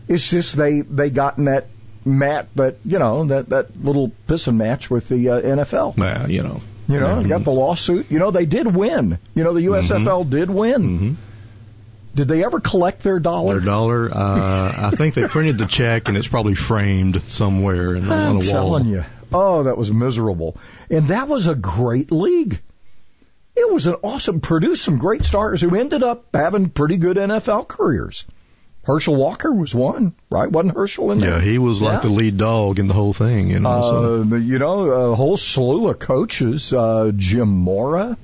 [0.08, 1.66] It's just they they got in that
[2.04, 5.98] mat that you know that that little pissing match with the uh, NFL.
[5.98, 6.60] Yeah, you know.
[6.88, 7.28] You know, mm-hmm.
[7.28, 8.12] got the lawsuit.
[8.12, 9.18] You know, they did win.
[9.34, 10.30] You know, the USFL mm-hmm.
[10.30, 10.82] did win.
[10.82, 11.14] Mm-hmm.
[12.14, 13.58] Did they ever collect their dollar?
[13.58, 14.10] Their dollar?
[14.10, 18.28] Uh, I think they printed the check and it's probably framed somewhere in, I'm on
[18.28, 18.40] a wall.
[18.40, 19.04] telling you.
[19.32, 20.56] Oh, that was miserable.
[20.88, 22.62] And that was a great league.
[23.54, 27.68] It was an awesome, produced some great stars who ended up having pretty good NFL
[27.68, 28.24] careers.
[28.86, 30.48] Herschel Walker was one, right?
[30.50, 31.38] Wasn't Herschel in there?
[31.38, 32.08] Yeah, he was like Yeah.
[32.08, 33.50] the lead dog in the whole thing.
[33.50, 34.20] You know, so.
[34.20, 36.72] Uh, but, you know, a whole slew of coaches.
[36.72, 38.16] Uh, Jim Mora.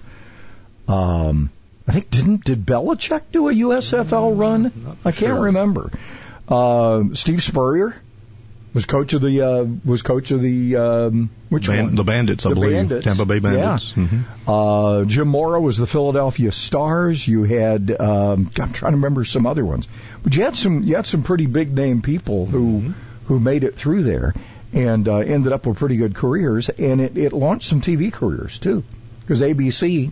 [0.87, 1.51] Um,
[1.89, 4.97] I think didn't did Belichick do a USFL run?
[5.05, 5.41] I can't sure.
[5.47, 5.91] remember.
[6.49, 7.97] Uh, Steve Spurrier
[8.75, 11.95] was coach of the uh, was coach of the um, which Ban- one?
[11.95, 12.73] the Bandits, I The believe.
[12.73, 13.05] Bandits.
[13.05, 13.93] Tampa Bay Bandits.
[13.97, 14.05] Yeah.
[14.05, 14.25] Mhm.
[14.47, 17.27] Uh, Jim Mora was the Philadelphia Stars.
[17.27, 19.89] You had um, I'm trying to remember some other ones,
[20.23, 22.95] but you had some you had some pretty big name people who
[23.27, 24.35] who made it through there
[24.73, 28.59] and uh, ended up with pretty good careers, and it, it launched some TV careers
[28.59, 28.83] too,
[29.21, 30.11] because ABC,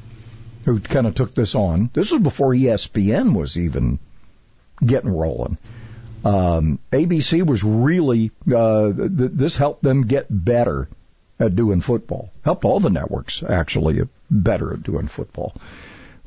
[0.67, 3.99] who kind of took this on, this was before ESPN was even
[4.85, 5.57] getting rolling.
[6.25, 10.89] Um, ABC was really uh, th- this helped them get better
[11.39, 12.31] at doing football.
[12.45, 15.55] Helped all the networks actually better at doing football.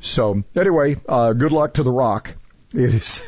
[0.00, 2.34] So anyway, uh, good luck to the Rock.
[2.72, 3.22] It is,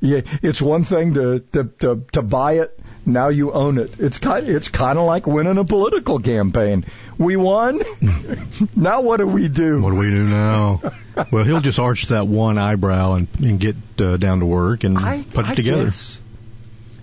[0.00, 2.78] yeah, it's one thing to to to, to buy it.
[3.04, 3.98] Now you own it.
[3.98, 6.84] It's kind it's kind of like winning a political campaign.
[7.16, 7.80] We won.
[8.76, 9.80] now what do we do?
[9.82, 10.82] What do we do now?
[11.32, 14.98] well, he'll just arch that one eyebrow and, and get uh, down to work and
[14.98, 15.84] I, put it I together.
[15.86, 16.20] guess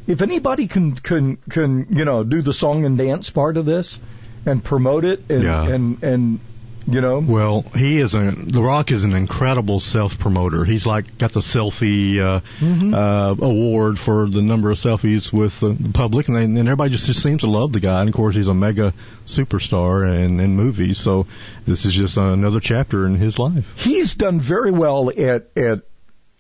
[0.08, 4.00] if anybody can can can you know do the song and dance part of this
[4.46, 5.68] and promote it and Yeah.
[5.68, 6.40] and and
[6.88, 10.64] you know Well, he is a The Rock is an incredible self promoter.
[10.66, 12.94] He's like got the selfie uh, Mm-hmm.
[12.94, 17.06] uh, award for the number of selfies with the public, and, they, and everybody just,
[17.06, 18.00] just seems to love the guy.
[18.02, 18.94] And of course, he's a mega
[19.28, 20.98] superstar in, in movies.
[20.98, 21.28] So
[21.66, 23.66] this is just another chapter in his life.
[23.78, 25.82] he's done very well at at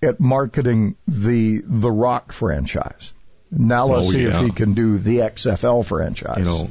[0.03, 3.13] at marketing the the Rock franchise.
[3.51, 6.37] Now let's Oh, see if he can do the XFL franchise.
[6.37, 6.69] You know,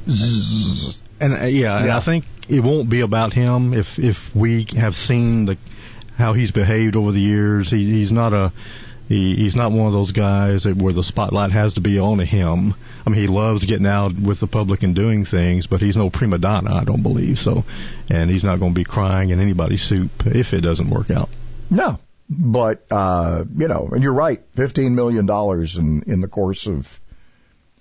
[1.19, 4.95] and uh, yeah, and I think it won't be about him if if we have
[4.95, 5.57] seen the
[6.17, 7.69] how he's behaved over the years.
[7.71, 8.51] He, he's not a
[9.07, 12.19] he, he's not one of those guys that where the spotlight has to be on
[12.19, 12.73] him.
[13.05, 16.09] I mean, he loves getting out with the public and doing things, but he's no
[16.09, 17.65] prima donna, I don't believe so.
[18.09, 21.29] And he's not going to be crying in anybody's soup if it doesn't work out.
[21.69, 24.41] No, but uh, you know, and you're right.
[24.55, 26.99] Fifteen million dollars in in the course of.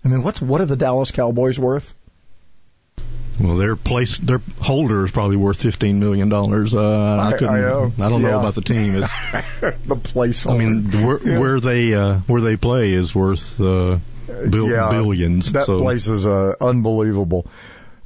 [0.04, 1.94] I mean, what's what are the Dallas Cowboys worth?
[3.40, 6.74] Well, their place, their holder is probably worth fifteen million dollars.
[6.74, 7.92] Uh, I, I- couldn't, I know.
[7.96, 9.02] don't know about the team.
[9.02, 9.12] It's,
[9.86, 10.46] the place.
[10.46, 15.50] I mean, where, where they uh, where they play is worth uh, bil- yeah, billions.
[15.52, 15.78] That so.
[15.78, 17.46] place is uh, unbelievable.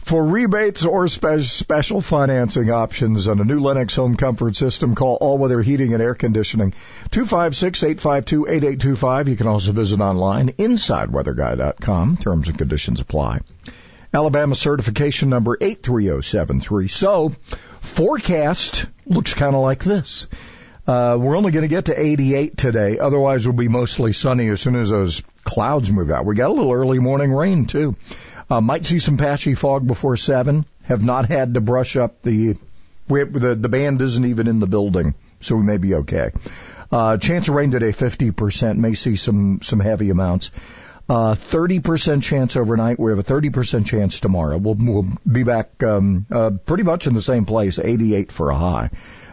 [0.09, 5.19] For rebates or spe- special financing options on a new Lennox home comfort system, call
[5.21, 6.73] All Weather Heating and Air Conditioning
[7.11, 9.29] 256-852-8825.
[9.29, 12.17] You can also visit online InsideWeatherGuy.com.
[12.17, 13.41] Terms and conditions apply.
[14.15, 16.89] Alabama certification number 83073.
[16.89, 17.35] So,
[17.83, 20.27] forecast looks kind of like this.
[20.87, 22.99] Uh, we're only going to get to 88 today.
[22.99, 26.25] Otherwise, we'll be mostly sunny as soon as those clouds move out.
[26.25, 27.95] We got a little early morning rain too.
[28.51, 30.65] Uh, might see some patchy fog before seven.
[30.85, 32.57] Have not had to brush up the.
[33.09, 36.31] We, the the band isn't even in the building, so we may be okay.
[36.91, 38.77] Uh, chance of rain today, 50%.
[38.77, 40.51] May see some some heavy amounts.
[41.09, 43.01] Uh, 30% chance overnight.
[43.01, 44.59] We have a 30% chance tomorrow.
[44.59, 48.55] We'll, we'll be back um, uh, pretty much in the same place, 88 for a
[48.55, 48.91] high.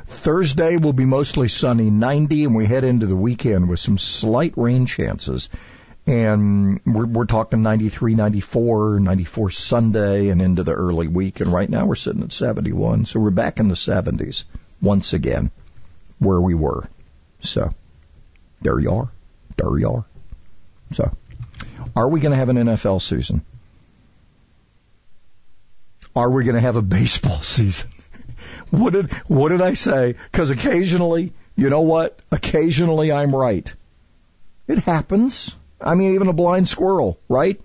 [0.08, 4.54] Thursday will be mostly sunny, 90, and we head into the weekend with some slight
[4.56, 5.50] rain chances.
[6.08, 11.40] And we're, we're talking 93, 94, 94 Sunday and into the early week.
[11.40, 13.06] And right now we're sitting at 71.
[13.06, 14.44] So we're back in the 70s
[14.82, 15.52] once again
[16.20, 16.88] where we were.
[17.42, 17.74] So
[18.62, 19.12] there you are.
[19.58, 20.06] There you are.
[20.92, 21.12] So,
[21.96, 23.44] are we going to have an NFL season?
[26.16, 27.90] Are we going to have a baseball season?
[28.70, 30.16] what did what did I say?
[30.32, 32.20] Because occasionally, you know what?
[32.32, 33.72] Occasionally, I'm right.
[34.68, 35.56] It happens.
[35.86, 37.62] I mean, even a blind squirrel, right?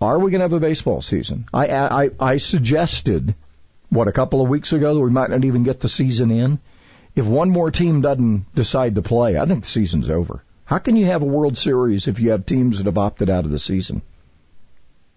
[0.00, 1.46] Are we going to have a baseball season?
[1.52, 3.34] I, I I suggested
[3.90, 6.58] what a couple of weeks ago that we might not even get the season in.
[7.14, 10.42] If one more team doesn't decide to play, I think the season's over.
[10.64, 13.44] How can you have a World Series if you have teams that have opted out
[13.44, 14.02] of the season?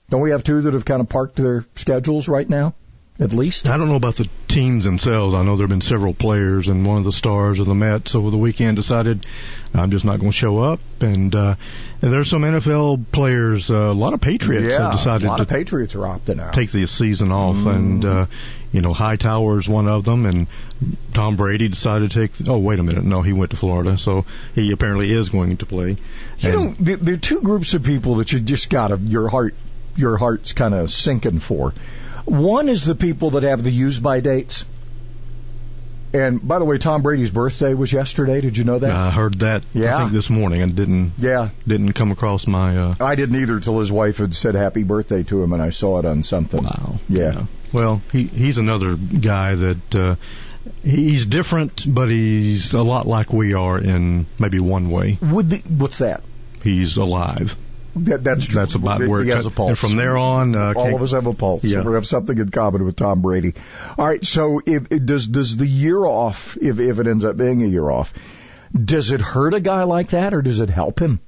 [0.09, 2.73] Don't we have two that have kind of parked their schedules right now?
[3.19, 3.67] At least?
[3.67, 5.33] I don't know about the teams themselves.
[5.33, 8.13] I know there have been several players, and one of the stars of the Mets
[8.13, 9.25] over the weekend decided
[9.73, 10.79] I'm just not going to show up.
[11.01, 11.55] And, uh,
[12.03, 15.37] and there's some NFL players, uh, a lot of Patriots yeah, have decided a lot
[15.37, 16.53] to of Patriots are opting out.
[16.53, 17.75] take the season off, Mm.
[17.75, 18.25] and uh,
[18.71, 20.45] you know Hightower's one of them, and
[21.15, 22.47] Tom Brady decided to take.
[22.47, 25.65] Oh, wait a minute, no, he went to Florida, so he apparently is going to
[25.65, 25.97] play.
[26.37, 29.55] You know, there, are two groups of people that you just gotta your heart
[29.95, 31.73] your heart's kind of sinking for.
[32.27, 34.65] One is the people that have the use by dates.
[36.13, 38.41] And by the way, Tom Brady's birthday was yesterday.
[38.41, 38.91] Did you know that?
[38.91, 39.97] I heard that I Yeah.
[39.99, 42.77] think this morning and didn't yeah didn't come across my.
[42.77, 45.69] Uh, I didn't either till his wife had said happy birthday to him, and I
[45.69, 46.63] saw it on something.
[46.63, 46.99] Wow.
[47.07, 47.45] Yeah.
[47.73, 50.15] Well, he he's another guy that uh,
[50.83, 55.17] he's different, but he's a lot like we are in maybe one way.
[55.21, 56.23] Would the, what's that?
[56.63, 57.55] He's alive.
[58.05, 58.59] That, that's true.
[58.59, 59.69] That's about he, where he has a pulse.
[59.69, 61.63] and from there on, uh, all of us have a pulse.
[61.63, 61.83] Yeah.
[61.83, 63.53] We have something in common with Tom Brady.
[63.97, 64.25] All right.
[64.25, 67.89] So, if does does the year off, if if it ends up being a year
[67.89, 68.13] off,
[68.73, 71.19] does it hurt a guy like that, or does it help him?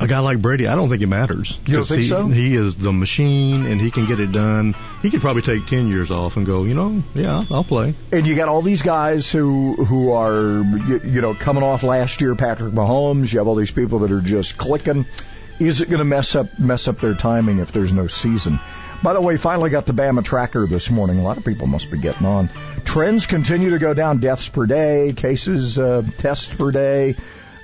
[0.00, 1.56] A guy like Brady, I don't think it matters.
[1.66, 2.26] You don't think he, so?
[2.26, 4.74] He is the machine, and he can get it done.
[5.02, 6.64] He could probably take ten years off and go.
[6.64, 7.94] You know, yeah, I'll play.
[8.10, 12.20] And you got all these guys who who are you, you know coming off last
[12.20, 13.32] year, Patrick Mahomes.
[13.32, 15.06] You have all these people that are just clicking.
[15.60, 18.58] Is it going to mess up mess up their timing if there's no season?
[19.04, 21.18] By the way, finally got the Bama tracker this morning.
[21.18, 22.48] A lot of people must be getting on.
[22.84, 24.18] Trends continue to go down.
[24.18, 27.14] Deaths per day, cases, uh, tests per day,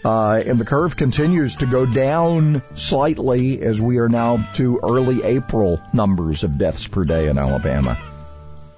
[0.04, 5.22] uh, and the curve continues to go down slightly as we are now to early
[5.22, 7.98] April numbers of deaths per day in Alabama.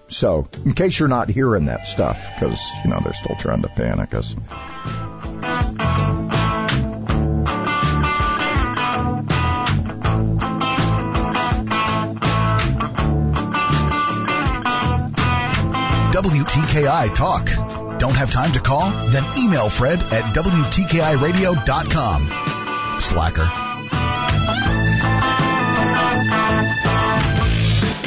[0.09, 3.69] So, in case you're not hearing that stuff, because, you know, they're still trying to
[3.69, 4.35] panic us.
[16.13, 17.72] WTKI Talk.
[18.03, 18.91] Don't have time to call?
[19.11, 23.01] Then email Fred at WTKIRadio.com.
[23.01, 23.72] Slacker.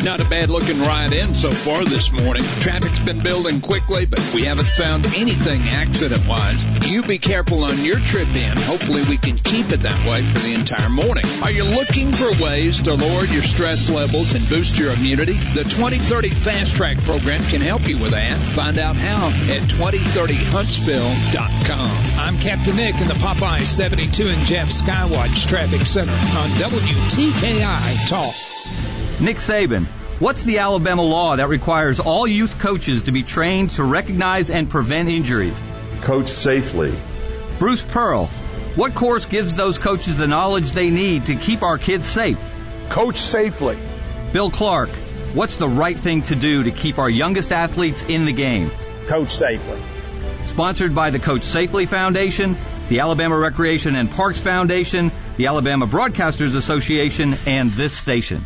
[0.06, 2.44] Not a bad looking ride in so far this morning.
[2.60, 6.64] Traffic's been building quickly, but we haven't found anything accident wise.
[6.86, 8.56] You be careful on your trip in.
[8.56, 11.26] Hopefully we can keep it that way for the entire morning.
[11.42, 15.34] Are you looking for ways to lower your stress levels and boost your immunity?
[15.34, 18.38] The 2030 Fast Track program can help you with that.
[18.38, 22.20] Find out how at 2030huntsville.com.
[22.20, 28.36] I'm Captain Nick in the Popeye 72 and Jeff Skywatch Traffic Center on WTKI Talk.
[29.20, 29.86] Nick Saban,
[30.20, 34.70] what's the Alabama law that requires all youth coaches to be trained to recognize and
[34.70, 35.58] prevent injuries?
[36.02, 36.94] Coach safely.
[37.58, 38.28] Bruce Pearl,
[38.76, 42.38] what course gives those coaches the knowledge they need to keep our kids safe?
[42.90, 43.78] Coach safely.
[44.34, 44.90] Bill Clark,
[45.34, 48.70] what's the right thing to do to keep our youngest athletes in the game?
[49.08, 49.80] Coach safely.
[50.48, 52.58] Sponsored by the Coach Safely Foundation,
[52.90, 58.46] the Alabama Recreation and Parks Foundation, the Alabama Broadcasters Association, and this station.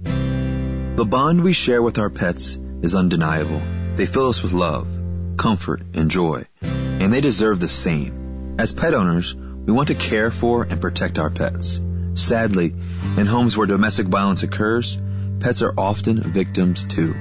[0.00, 3.60] The bond we share with our pets is undeniable.
[3.96, 4.88] They fill us with love,
[5.36, 8.56] comfort, and joy, and they deserve the same.
[8.58, 11.78] As pet owners, We want to care for and protect our pets.
[12.14, 12.74] Sadly,
[13.18, 14.98] in homes where domestic violence occurs,
[15.40, 17.14] pets are often victims too.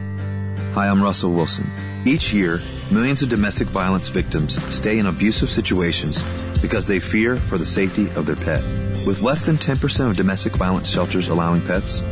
[0.78, 1.71] Hi, I'm Russell Wilson.
[2.05, 2.61] Each year,
[2.91, 6.21] millions of domestic violence victims stay in abusive situations
[6.61, 8.61] because they fear for the safety of their pet.
[9.07, 12.03] With less than 10% of domestic violence shelters allowing pets,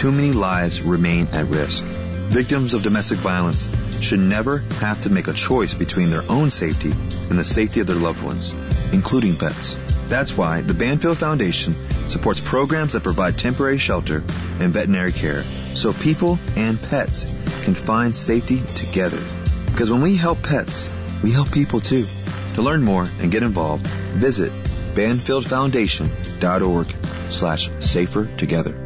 [0.00, 1.84] too many lives remain at risk.
[1.84, 3.68] Victims of domestic violence
[4.00, 6.92] should never have to make a choice between their own safety
[7.28, 8.54] and the safety of their loved ones,
[8.92, 9.76] including pets.
[10.08, 11.74] That's why the Banfield Foundation
[12.08, 14.22] supports programs that provide temporary shelter
[14.60, 17.26] and veterinary care so people and pets
[17.62, 19.20] can find safety together.
[19.66, 20.88] Because when we help pets,
[21.22, 22.06] we help people too.
[22.54, 24.52] To learn more and get involved, visit
[24.94, 26.86] banfieldfoundation.org
[27.30, 28.85] slash safer together.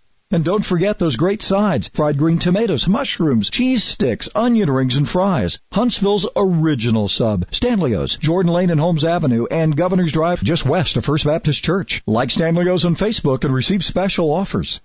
[0.31, 1.89] And don't forget those great sides.
[1.93, 5.59] Fried green tomatoes, mushrooms, cheese sticks, onion rings, and fries.
[5.73, 7.45] Huntsville's original sub.
[7.51, 12.01] Stanley's, Jordan Lane and Holmes Avenue, and Governor's Drive just west of First Baptist Church.
[12.07, 14.79] Like Stanley's on Facebook and receive special offers.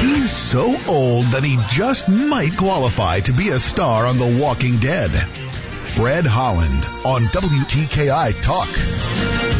[0.00, 4.78] He's so old that he just might qualify to be a star on The Walking
[4.78, 5.10] Dead.
[5.12, 9.51] Fred Holland on WTKI Talk.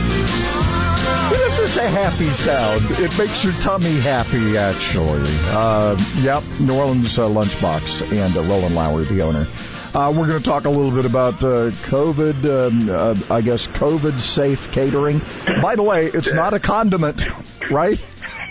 [1.33, 2.83] This is a happy sound.
[3.01, 5.25] It makes your tummy happy, actually.
[5.49, 9.47] Uh, yep, New Orleans uh, Lunchbox and uh, Roland Lowry, the owner.
[9.95, 13.67] Uh, we're going to talk a little bit about uh, COVID, um, uh, I guess
[13.67, 15.23] COVID safe catering.
[15.63, 17.27] By the way, it's not a condiment,
[17.71, 17.99] right?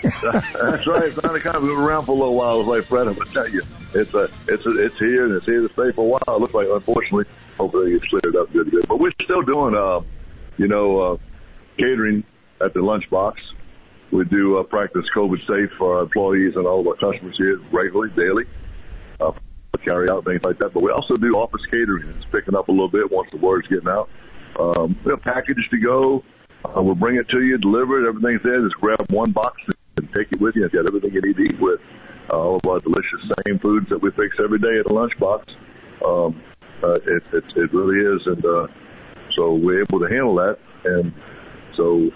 [0.02, 1.04] That's right.
[1.04, 1.76] It's not a condiment.
[1.76, 3.06] Been around for a little while, like Fred.
[3.06, 3.62] I'm going to tell you,
[3.94, 6.36] it's a, it's a, it's here and it's here to stay for a while.
[6.36, 7.26] It looks like, unfortunately,
[7.56, 8.88] hopefully it cleared up good, good.
[8.88, 9.74] But we're still doing,
[10.56, 11.20] you know,
[11.78, 12.24] catering
[12.64, 13.34] at the lunchbox.
[14.10, 17.58] We do uh, practice COVID safe for our employees and all of our customers here
[17.72, 18.44] regularly, daily.
[19.20, 19.32] Uh,
[19.84, 20.72] carry out things like that.
[20.74, 22.08] But we also do office catering.
[22.10, 24.08] It's picking up a little bit once the word's getting out.
[24.58, 26.24] Um, we have packages to go.
[26.64, 28.08] Uh, we'll bring it to you, deliver it.
[28.08, 28.60] Everything's there.
[28.62, 29.60] Just grab one box
[29.96, 30.64] and take it with you.
[30.64, 31.80] It's got everything you need to eat with.
[32.30, 35.48] Uh, all of our delicious same foods that we fix every day at the lunchbox.
[36.06, 36.40] Um,
[36.84, 38.22] uh, it, it, it really is.
[38.26, 38.66] And, uh,
[39.36, 40.58] so we're able to handle that.
[40.84, 41.12] And
[41.76, 42.10] so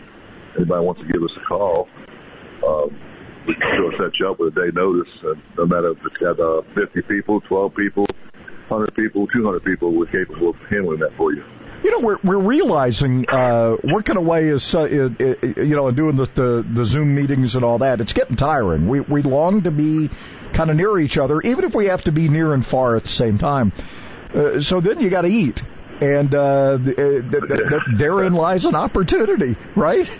[0.56, 1.88] anybody wants to give us a call,
[2.66, 2.90] um,
[3.46, 5.12] we can still set you up with a day notice.
[5.22, 8.06] And no matter if it's got uh, 50 people, 12 people,
[8.68, 11.44] 100 people, 200 people, we're capable of handling that for you.
[11.84, 15.96] You know, we're we're realizing uh, working away is uh, it, it, you know and
[15.96, 18.00] doing the, the the Zoom meetings and all that.
[18.00, 18.88] It's getting tiring.
[18.88, 20.10] We we long to be
[20.52, 23.04] kind of near each other, even if we have to be near and far at
[23.04, 23.72] the same time.
[24.34, 25.62] Uh, so then you got to eat,
[26.00, 30.10] and uh, th- th- th- therein lies an opportunity, right?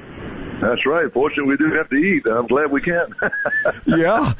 [0.61, 1.13] That's right.
[1.13, 2.27] Fortunately, we do have to eat.
[2.27, 3.15] I'm glad we can.
[3.87, 4.33] yeah.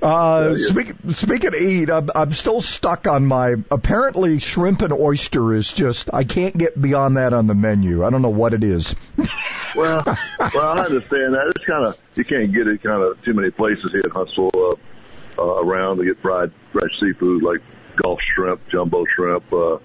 [0.00, 5.54] Uh, speak, speaking of eat, I'm, I'm still stuck on my, apparently shrimp and oyster
[5.54, 8.04] is just, I can't get beyond that on the menu.
[8.04, 8.94] I don't know what it is.
[9.74, 11.52] well, well, I understand that.
[11.56, 14.50] It's kind of, you can't get it kind of too many places here in Huntsville,
[14.54, 14.76] uh,
[15.38, 17.60] uh, around to get fried, fresh seafood like
[17.96, 19.78] Gulf shrimp, jumbo shrimp, uh,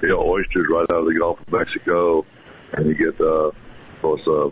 [0.00, 2.24] you know, oysters right out of the Gulf of Mexico.
[2.72, 3.54] And you get, uh, of
[4.00, 4.50] course, uh,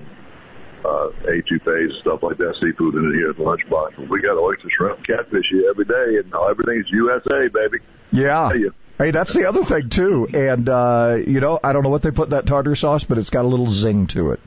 [0.85, 4.09] uh, A2Ps, stuff like that, seafood in here at the lunchbox.
[4.09, 7.78] We got oyster, shrimp, catfish here every day, and everything's USA, baby.
[8.12, 8.51] Yeah.
[8.99, 10.28] Hey, that's the other thing too.
[10.32, 13.18] And uh, you know, I don't know what they put in that tartar sauce, but
[13.18, 14.41] it's got a little zing to it.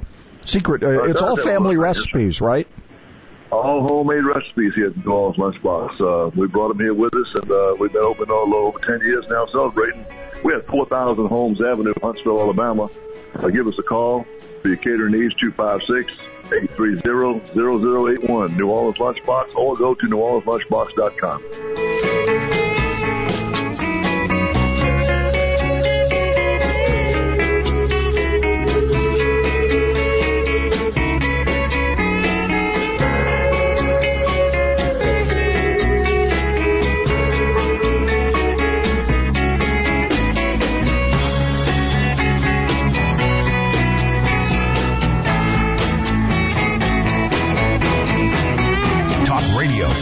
[0.46, 0.84] Secret.
[0.84, 2.68] Uh, it's all family recipes, right?
[3.52, 6.02] All homemade recipes here at New Orleans Lunchbox.
[6.02, 9.08] Uh, we brought them here with us, and uh, we've been open all over 10
[9.08, 10.06] years now, celebrating.
[10.44, 12.90] We have 4,000 Holmes Avenue, Huntsville, Alabama.
[13.36, 14.26] Uh, give us a call
[14.62, 21.97] for your catering needs, 256 830-0081, New Orleans Lunchbox, or go to neworleanslunchbox.com.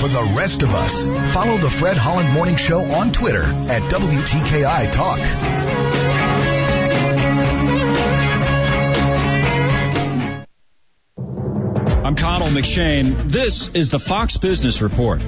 [0.05, 1.07] for the rest of us.
[1.33, 5.19] Follow the Fred Holland Morning Show on Twitter at WTKI Talk.
[12.05, 13.31] I'm Connell McShane.
[13.31, 15.21] This is the Fox Business Report.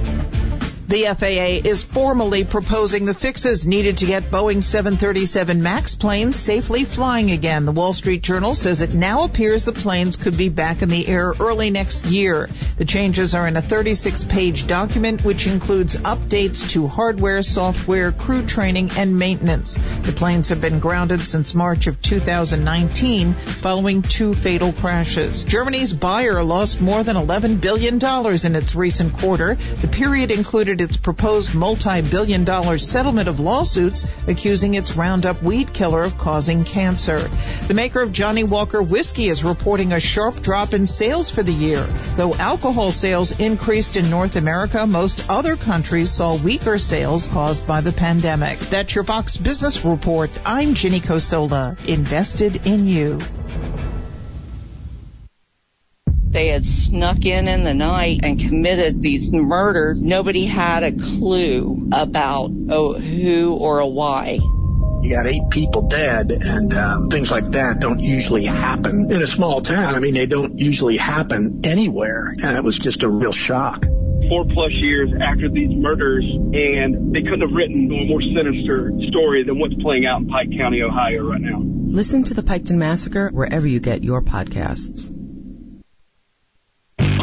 [0.88, 6.86] The FAA is formally proposing the fixes needed to get Boeing 737 MAX planes safely
[6.86, 7.66] flying again.
[7.66, 11.06] The Wall Street Journal says it now appears the planes could be back in the
[11.06, 12.48] air early next year.
[12.78, 18.46] The changes are in a 36 page document which includes updates to hardware, software, crew
[18.46, 19.78] training, and maintenance.
[20.04, 25.44] The planes have been grounded since March of 2019 following two fatal crashes.
[25.44, 29.56] Germany's Bayer lost more than $11 billion in its recent quarter.
[29.56, 36.02] The period included its proposed multi-billion dollar settlement of lawsuits accusing its Roundup weed killer
[36.02, 37.20] of causing cancer.
[37.68, 41.54] The maker of Johnnie Walker whiskey is reporting a sharp drop in sales for the
[41.54, 41.84] year.
[42.16, 47.82] Though alcohol sales increased in North America, most other countries saw weaker sales caused by
[47.82, 48.58] the pandemic.
[48.60, 50.38] That's your Fox Business Report.
[50.46, 51.76] I'm Ginny Cosola.
[51.88, 53.20] Invested in you
[56.32, 60.02] they had snuck in in the night and committed these murders.
[60.02, 64.40] Nobody had a clue about oh, who or a why.
[65.02, 69.28] You got eight people dead, and um, things like that don't usually happen in a
[69.28, 69.96] small town.
[69.96, 73.86] I mean, they don't usually happen anywhere, and it was just a real shock
[74.30, 79.44] four plus years after these murders, and they couldn't have written a more sinister story
[79.44, 81.62] than what's playing out in Pike County, Ohio right now.
[81.64, 85.14] Listen to the Piketon Massacre wherever you get your podcasts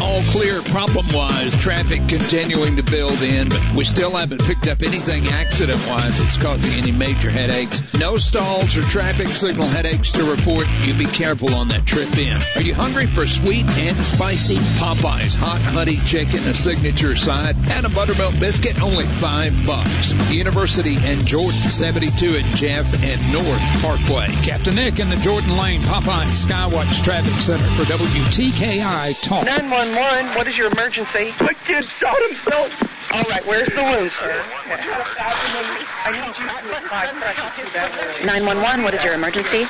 [0.05, 4.83] all clear problem wise, traffic continuing to build in, but we still haven't picked up
[4.83, 7.83] anything accident wise that's causing any major headaches.
[7.95, 10.69] No stalls or traffic signal headaches to report.
[10.83, 12.43] You be careful on that trip in.
[12.55, 14.57] Are you hungry for sweet and spicy?
[14.57, 20.13] Popeyes hot honey chicken, a signature side, and a buttermilk biscuit, only five bucks.
[20.31, 24.29] University and Jordan, 72 at Jeff and North Parkway.
[24.43, 29.47] Captain Nick in the Jordan Lane Popeyes Skywatch Traffic Center for WTKI Talk.
[29.47, 31.33] 911, what is your emergency?
[31.41, 32.73] My kid shot himself.
[33.13, 34.31] All right, where's the wound, sir?
[34.31, 39.63] I need you to apply pressure to that 911, what is your emergency?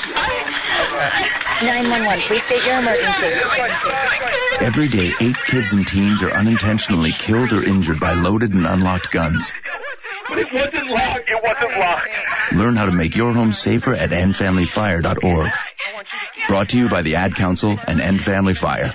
[1.62, 3.26] 911, please state your emergency.
[4.60, 9.10] Every day, eight kids and teens are unintentionally killed or injured by loaded and unlocked
[9.10, 9.52] guns.
[10.28, 11.28] But it wasn't locked.
[11.28, 12.08] It wasn't locked.
[12.52, 15.50] Learn how to make your home safer at endfamilyfire.org.
[16.48, 18.94] Brought to you by the Ad Council and End Family Fire.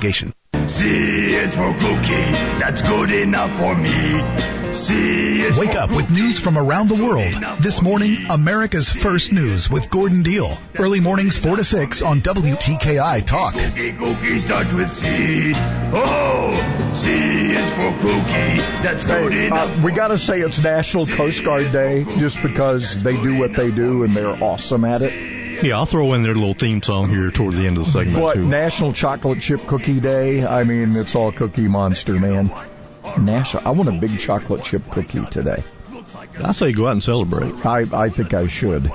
[0.00, 0.32] litigation.
[0.66, 2.32] C is for cookie.
[2.58, 4.72] That's good enough for me.
[4.72, 7.32] C is Wake up with news from around the world.
[7.60, 10.56] This morning, America's First News with Gordon Deal.
[10.78, 13.54] Early mornings 4 to 6 on WTKI Talk.
[13.54, 15.52] Cookie, cookie starts with C.
[15.56, 18.58] Oh, C is for cookie.
[18.82, 19.76] That's good Hey, enough.
[19.78, 23.54] uh, we got to say it's National Coast Guard Day just because they do what
[23.54, 25.39] they do and they're awesome at it.
[25.62, 28.18] Yeah, I'll throw in their little theme song here toward the end of the segment
[28.18, 28.46] But too.
[28.46, 32.50] National Chocolate Chip Cookie Day, I mean, it's all Cookie Monster, man.
[33.18, 35.62] National, I want a big chocolate chip cookie today.
[36.44, 37.64] I say go out and celebrate.
[37.66, 38.90] I, I think I should.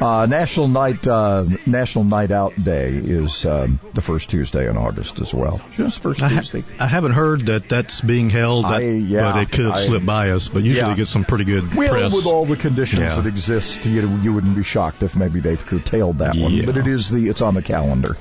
[0.00, 5.20] Uh, National Night uh, National Night Out Day is um, the first Tuesday in August
[5.20, 5.58] as well.
[5.72, 6.74] Just first I, ha- Tuesday.
[6.78, 10.04] I haven't heard that that's being held, that, I- yeah, but it could have slipped
[10.04, 10.48] by us.
[10.48, 10.92] But usually Yeah.
[10.92, 12.12] it gets some pretty good Well, press.
[12.12, 13.14] with all the conditions Yeah.
[13.16, 16.52] that exist, you, you wouldn't be shocked if maybe they've curtailed that one.
[16.52, 16.66] Yeah.
[16.66, 18.16] But it is the it's on the calendar.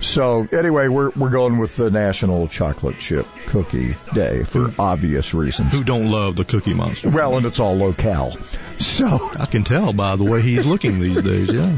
[0.00, 5.72] So anyway, we're we're going with the National Chocolate Chip Cookie Day for obvious reasons.
[5.72, 7.10] Who don't love the Cookie Monster?
[7.10, 8.36] Well, and it's all locale.
[8.78, 11.50] So I can tell by the way he's looking these days.
[11.50, 11.76] Yeah.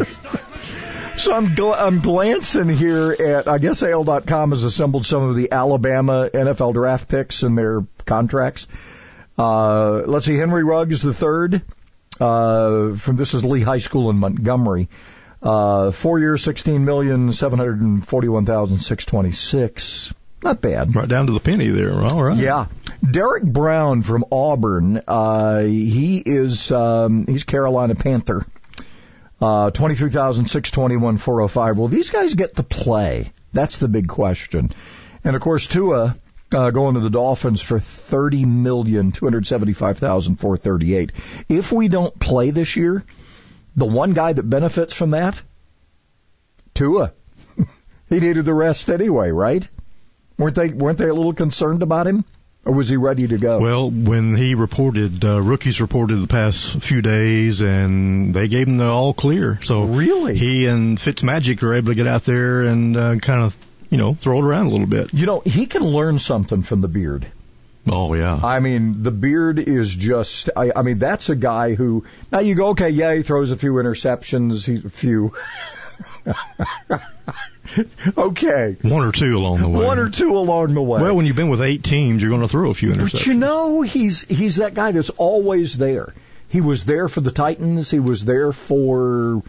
[1.16, 5.52] So I'm gl- I'm glancing here at I guess AL.com has assembled some of the
[5.52, 8.66] Alabama NFL draft picks and their contracts.
[9.36, 11.62] Uh, let's see, Henry Ruggs the third
[12.20, 14.88] uh, from this is Lee High School in Montgomery.
[15.42, 20.14] Uh, four years, sixteen million seven hundred and forty-one thousand six twenty-six.
[20.42, 20.94] Not bad.
[20.94, 21.92] Right down to the penny there.
[21.92, 22.36] All right.
[22.36, 22.66] Yeah.
[23.08, 25.02] Derrick Brown from Auburn.
[25.06, 28.46] Uh, he is um, he's Carolina Panther.
[29.40, 31.76] Uh, twenty three thousand six twenty one four oh five.
[31.76, 33.32] Well, these guys get to play.
[33.52, 34.70] That's the big question.
[35.24, 36.16] And of course, Tua
[36.54, 40.94] uh, going to the Dolphins for thirty million two hundred seventy five thousand four thirty
[40.94, 41.10] eight.
[41.48, 43.04] If we don't play this year,
[43.76, 45.40] the one guy that benefits from that,
[46.74, 47.12] Tua.
[48.08, 49.68] he needed the rest anyway, right?
[50.42, 52.24] weren't they weren't they a little concerned about him,
[52.64, 53.60] or was he ready to go?
[53.60, 58.76] Well, when he reported, uh, rookies reported the past few days, and they gave him
[58.76, 59.60] the all clear.
[59.62, 63.56] So really, he and Fitzmagic are able to get out there and uh, kind of
[63.90, 65.14] you know throw it around a little bit.
[65.14, 67.26] You know, he can learn something from the beard.
[67.88, 68.38] Oh yeah.
[68.42, 70.50] I mean, the beard is just.
[70.56, 72.04] I, I mean, that's a guy who.
[72.30, 75.34] Now you go, okay, yeah, he throws a few interceptions, he, a few.
[78.16, 78.76] okay.
[78.82, 79.84] One or two along the way.
[79.84, 81.02] One or two along the way.
[81.02, 83.12] Well, when you've been with eight teams, you're going to throw a few interceptions.
[83.12, 86.14] But you know, he's he's that guy that's always there.
[86.48, 87.90] He was there for the Titans.
[87.90, 89.42] He was there for.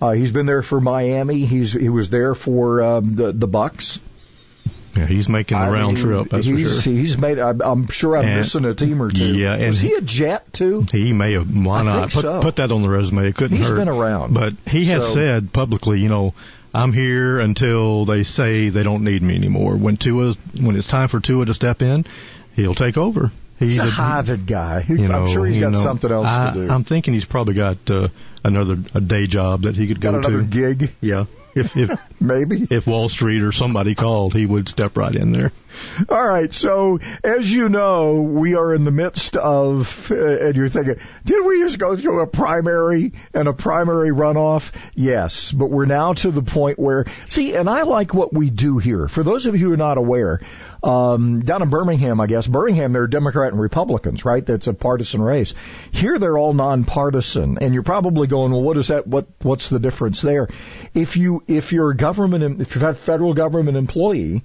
[0.00, 1.44] Uh, he's been there for Miami.
[1.44, 4.00] He's he was there for um, the the Bucks.
[4.96, 6.28] Yeah, he's making the I round mean, trip.
[6.30, 6.92] That's he's, for sure.
[6.92, 7.38] He's made.
[7.38, 9.36] I'm, I'm sure I'm And- missing a team or two.
[9.36, 10.86] Yeah, and was he a Jet too?
[10.92, 11.50] He may have.
[11.50, 12.40] Why I not put so.
[12.42, 13.26] put that on the resume?
[13.28, 13.76] It couldn't He's hurt.
[13.76, 14.34] been around.
[14.34, 16.34] but he has So- said publicly, you know,
[16.72, 19.76] I'm here until they say they don't need me anymore.
[19.76, 22.04] When Tua, when it's time for Tua to step in,
[22.54, 23.30] he'll take over.
[23.58, 24.84] He's a Harvard guy.
[24.88, 26.70] you know, I'm sure he's got know, something else I, to do.
[26.72, 28.08] I'm thinking he's probably got uh,
[28.42, 30.44] another a day job that he could got go another to.
[30.44, 30.90] gig.
[31.00, 31.90] Yeah, if if
[32.20, 35.52] maybe if Wall Street or somebody called, he would step right in there.
[36.08, 36.52] All right.
[36.52, 41.44] So, as you know, we are in the midst of, uh, and you're thinking, did
[41.44, 44.72] we just go through a primary and a primary runoff?
[44.94, 48.78] Yes, but we're now to the point where, see, and I like what we do
[48.78, 49.08] here.
[49.08, 50.40] For those of you who are not aware,
[50.84, 54.44] um, down in Birmingham, I guess, Birmingham, they're Democrat and Republicans, right?
[54.44, 55.54] That's a partisan race.
[55.92, 59.06] Here, they're all nonpartisan, and you're probably going, well, what is that?
[59.06, 60.48] What what's the difference there?
[60.92, 64.44] If you if you're a government, if you're a federal government employee,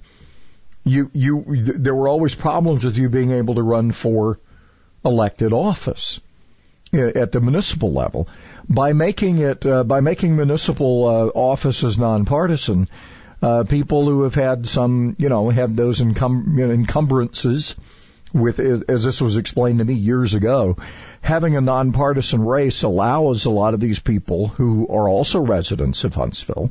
[0.84, 1.44] you you
[1.76, 4.40] there were always problems with you being able to run for
[5.04, 6.20] elected office
[6.94, 8.28] uh, at the municipal level
[8.66, 12.88] by making it uh, by making municipal uh, offices nonpartisan
[13.42, 17.74] uh, people who have had some you know have those encum- you know, encumbrances
[18.32, 20.76] with as this was explained to me years ago
[21.20, 26.14] having a nonpartisan race allows a lot of these people who are also residents of
[26.14, 26.70] Huntsville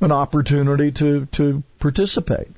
[0.00, 2.48] an opportunity to to participate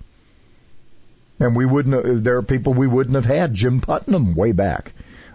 [1.42, 2.24] and we wouldn't.
[2.24, 3.54] There are people we wouldn't have had.
[3.54, 4.92] Jim Putnam, way back,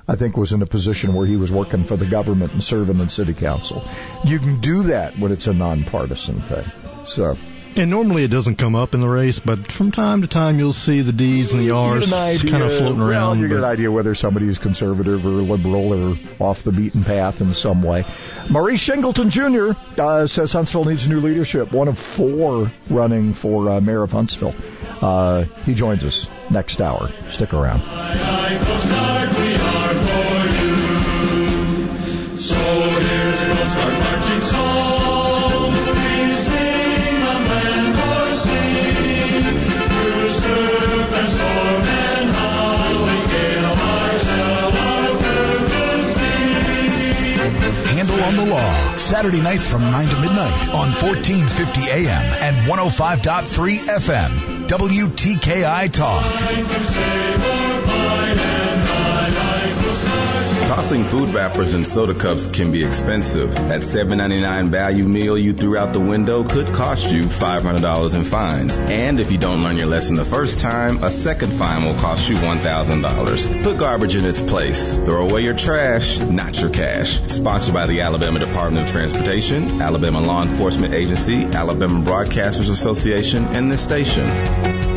[0.07, 2.99] I think, was in a position where he was working for the government and serving
[2.99, 3.83] in city council.
[4.23, 6.65] You can do that when it's a nonpartisan thing.
[7.05, 7.37] So
[7.77, 10.73] And normally it doesn't come up in the race, but from time to time you'll
[10.73, 12.51] see the D's and the R's get an idea.
[12.51, 13.39] kind of floating well, around.
[13.39, 17.39] you get an idea whether somebody is conservative or liberal or off the beaten path
[17.39, 18.03] in some way.
[18.49, 20.01] Maurice Shingleton Jr.
[20.01, 21.71] Uh, says Huntsville needs new leadership.
[21.71, 24.55] One of four running for uh, mayor of Huntsville.
[24.99, 27.11] Uh, he joins us next hour.
[27.29, 27.81] Stick around.
[32.37, 34.96] So here's the Coast Guard marching song.
[48.49, 54.67] Law, Saturday nights from 9 to midnight on 1450 AM and 105.3 FM.
[54.67, 57.76] WTKI Talk.
[60.67, 63.53] Tossing food wrappers and soda cups can be expensive.
[63.53, 68.77] That $7.99 value meal you threw out the window could cost you $500 in fines.
[68.77, 72.27] And if you don't learn your lesson the first time, a second fine will cost
[72.27, 73.63] you $1,000.
[73.63, 74.97] Put garbage in its place.
[74.97, 77.21] Throw away your trash, not your cash.
[77.27, 83.71] Sponsored by the Alabama Department of Transportation, Alabama Law Enforcement Agency, Alabama Broadcasters Association, and
[83.71, 84.96] this station.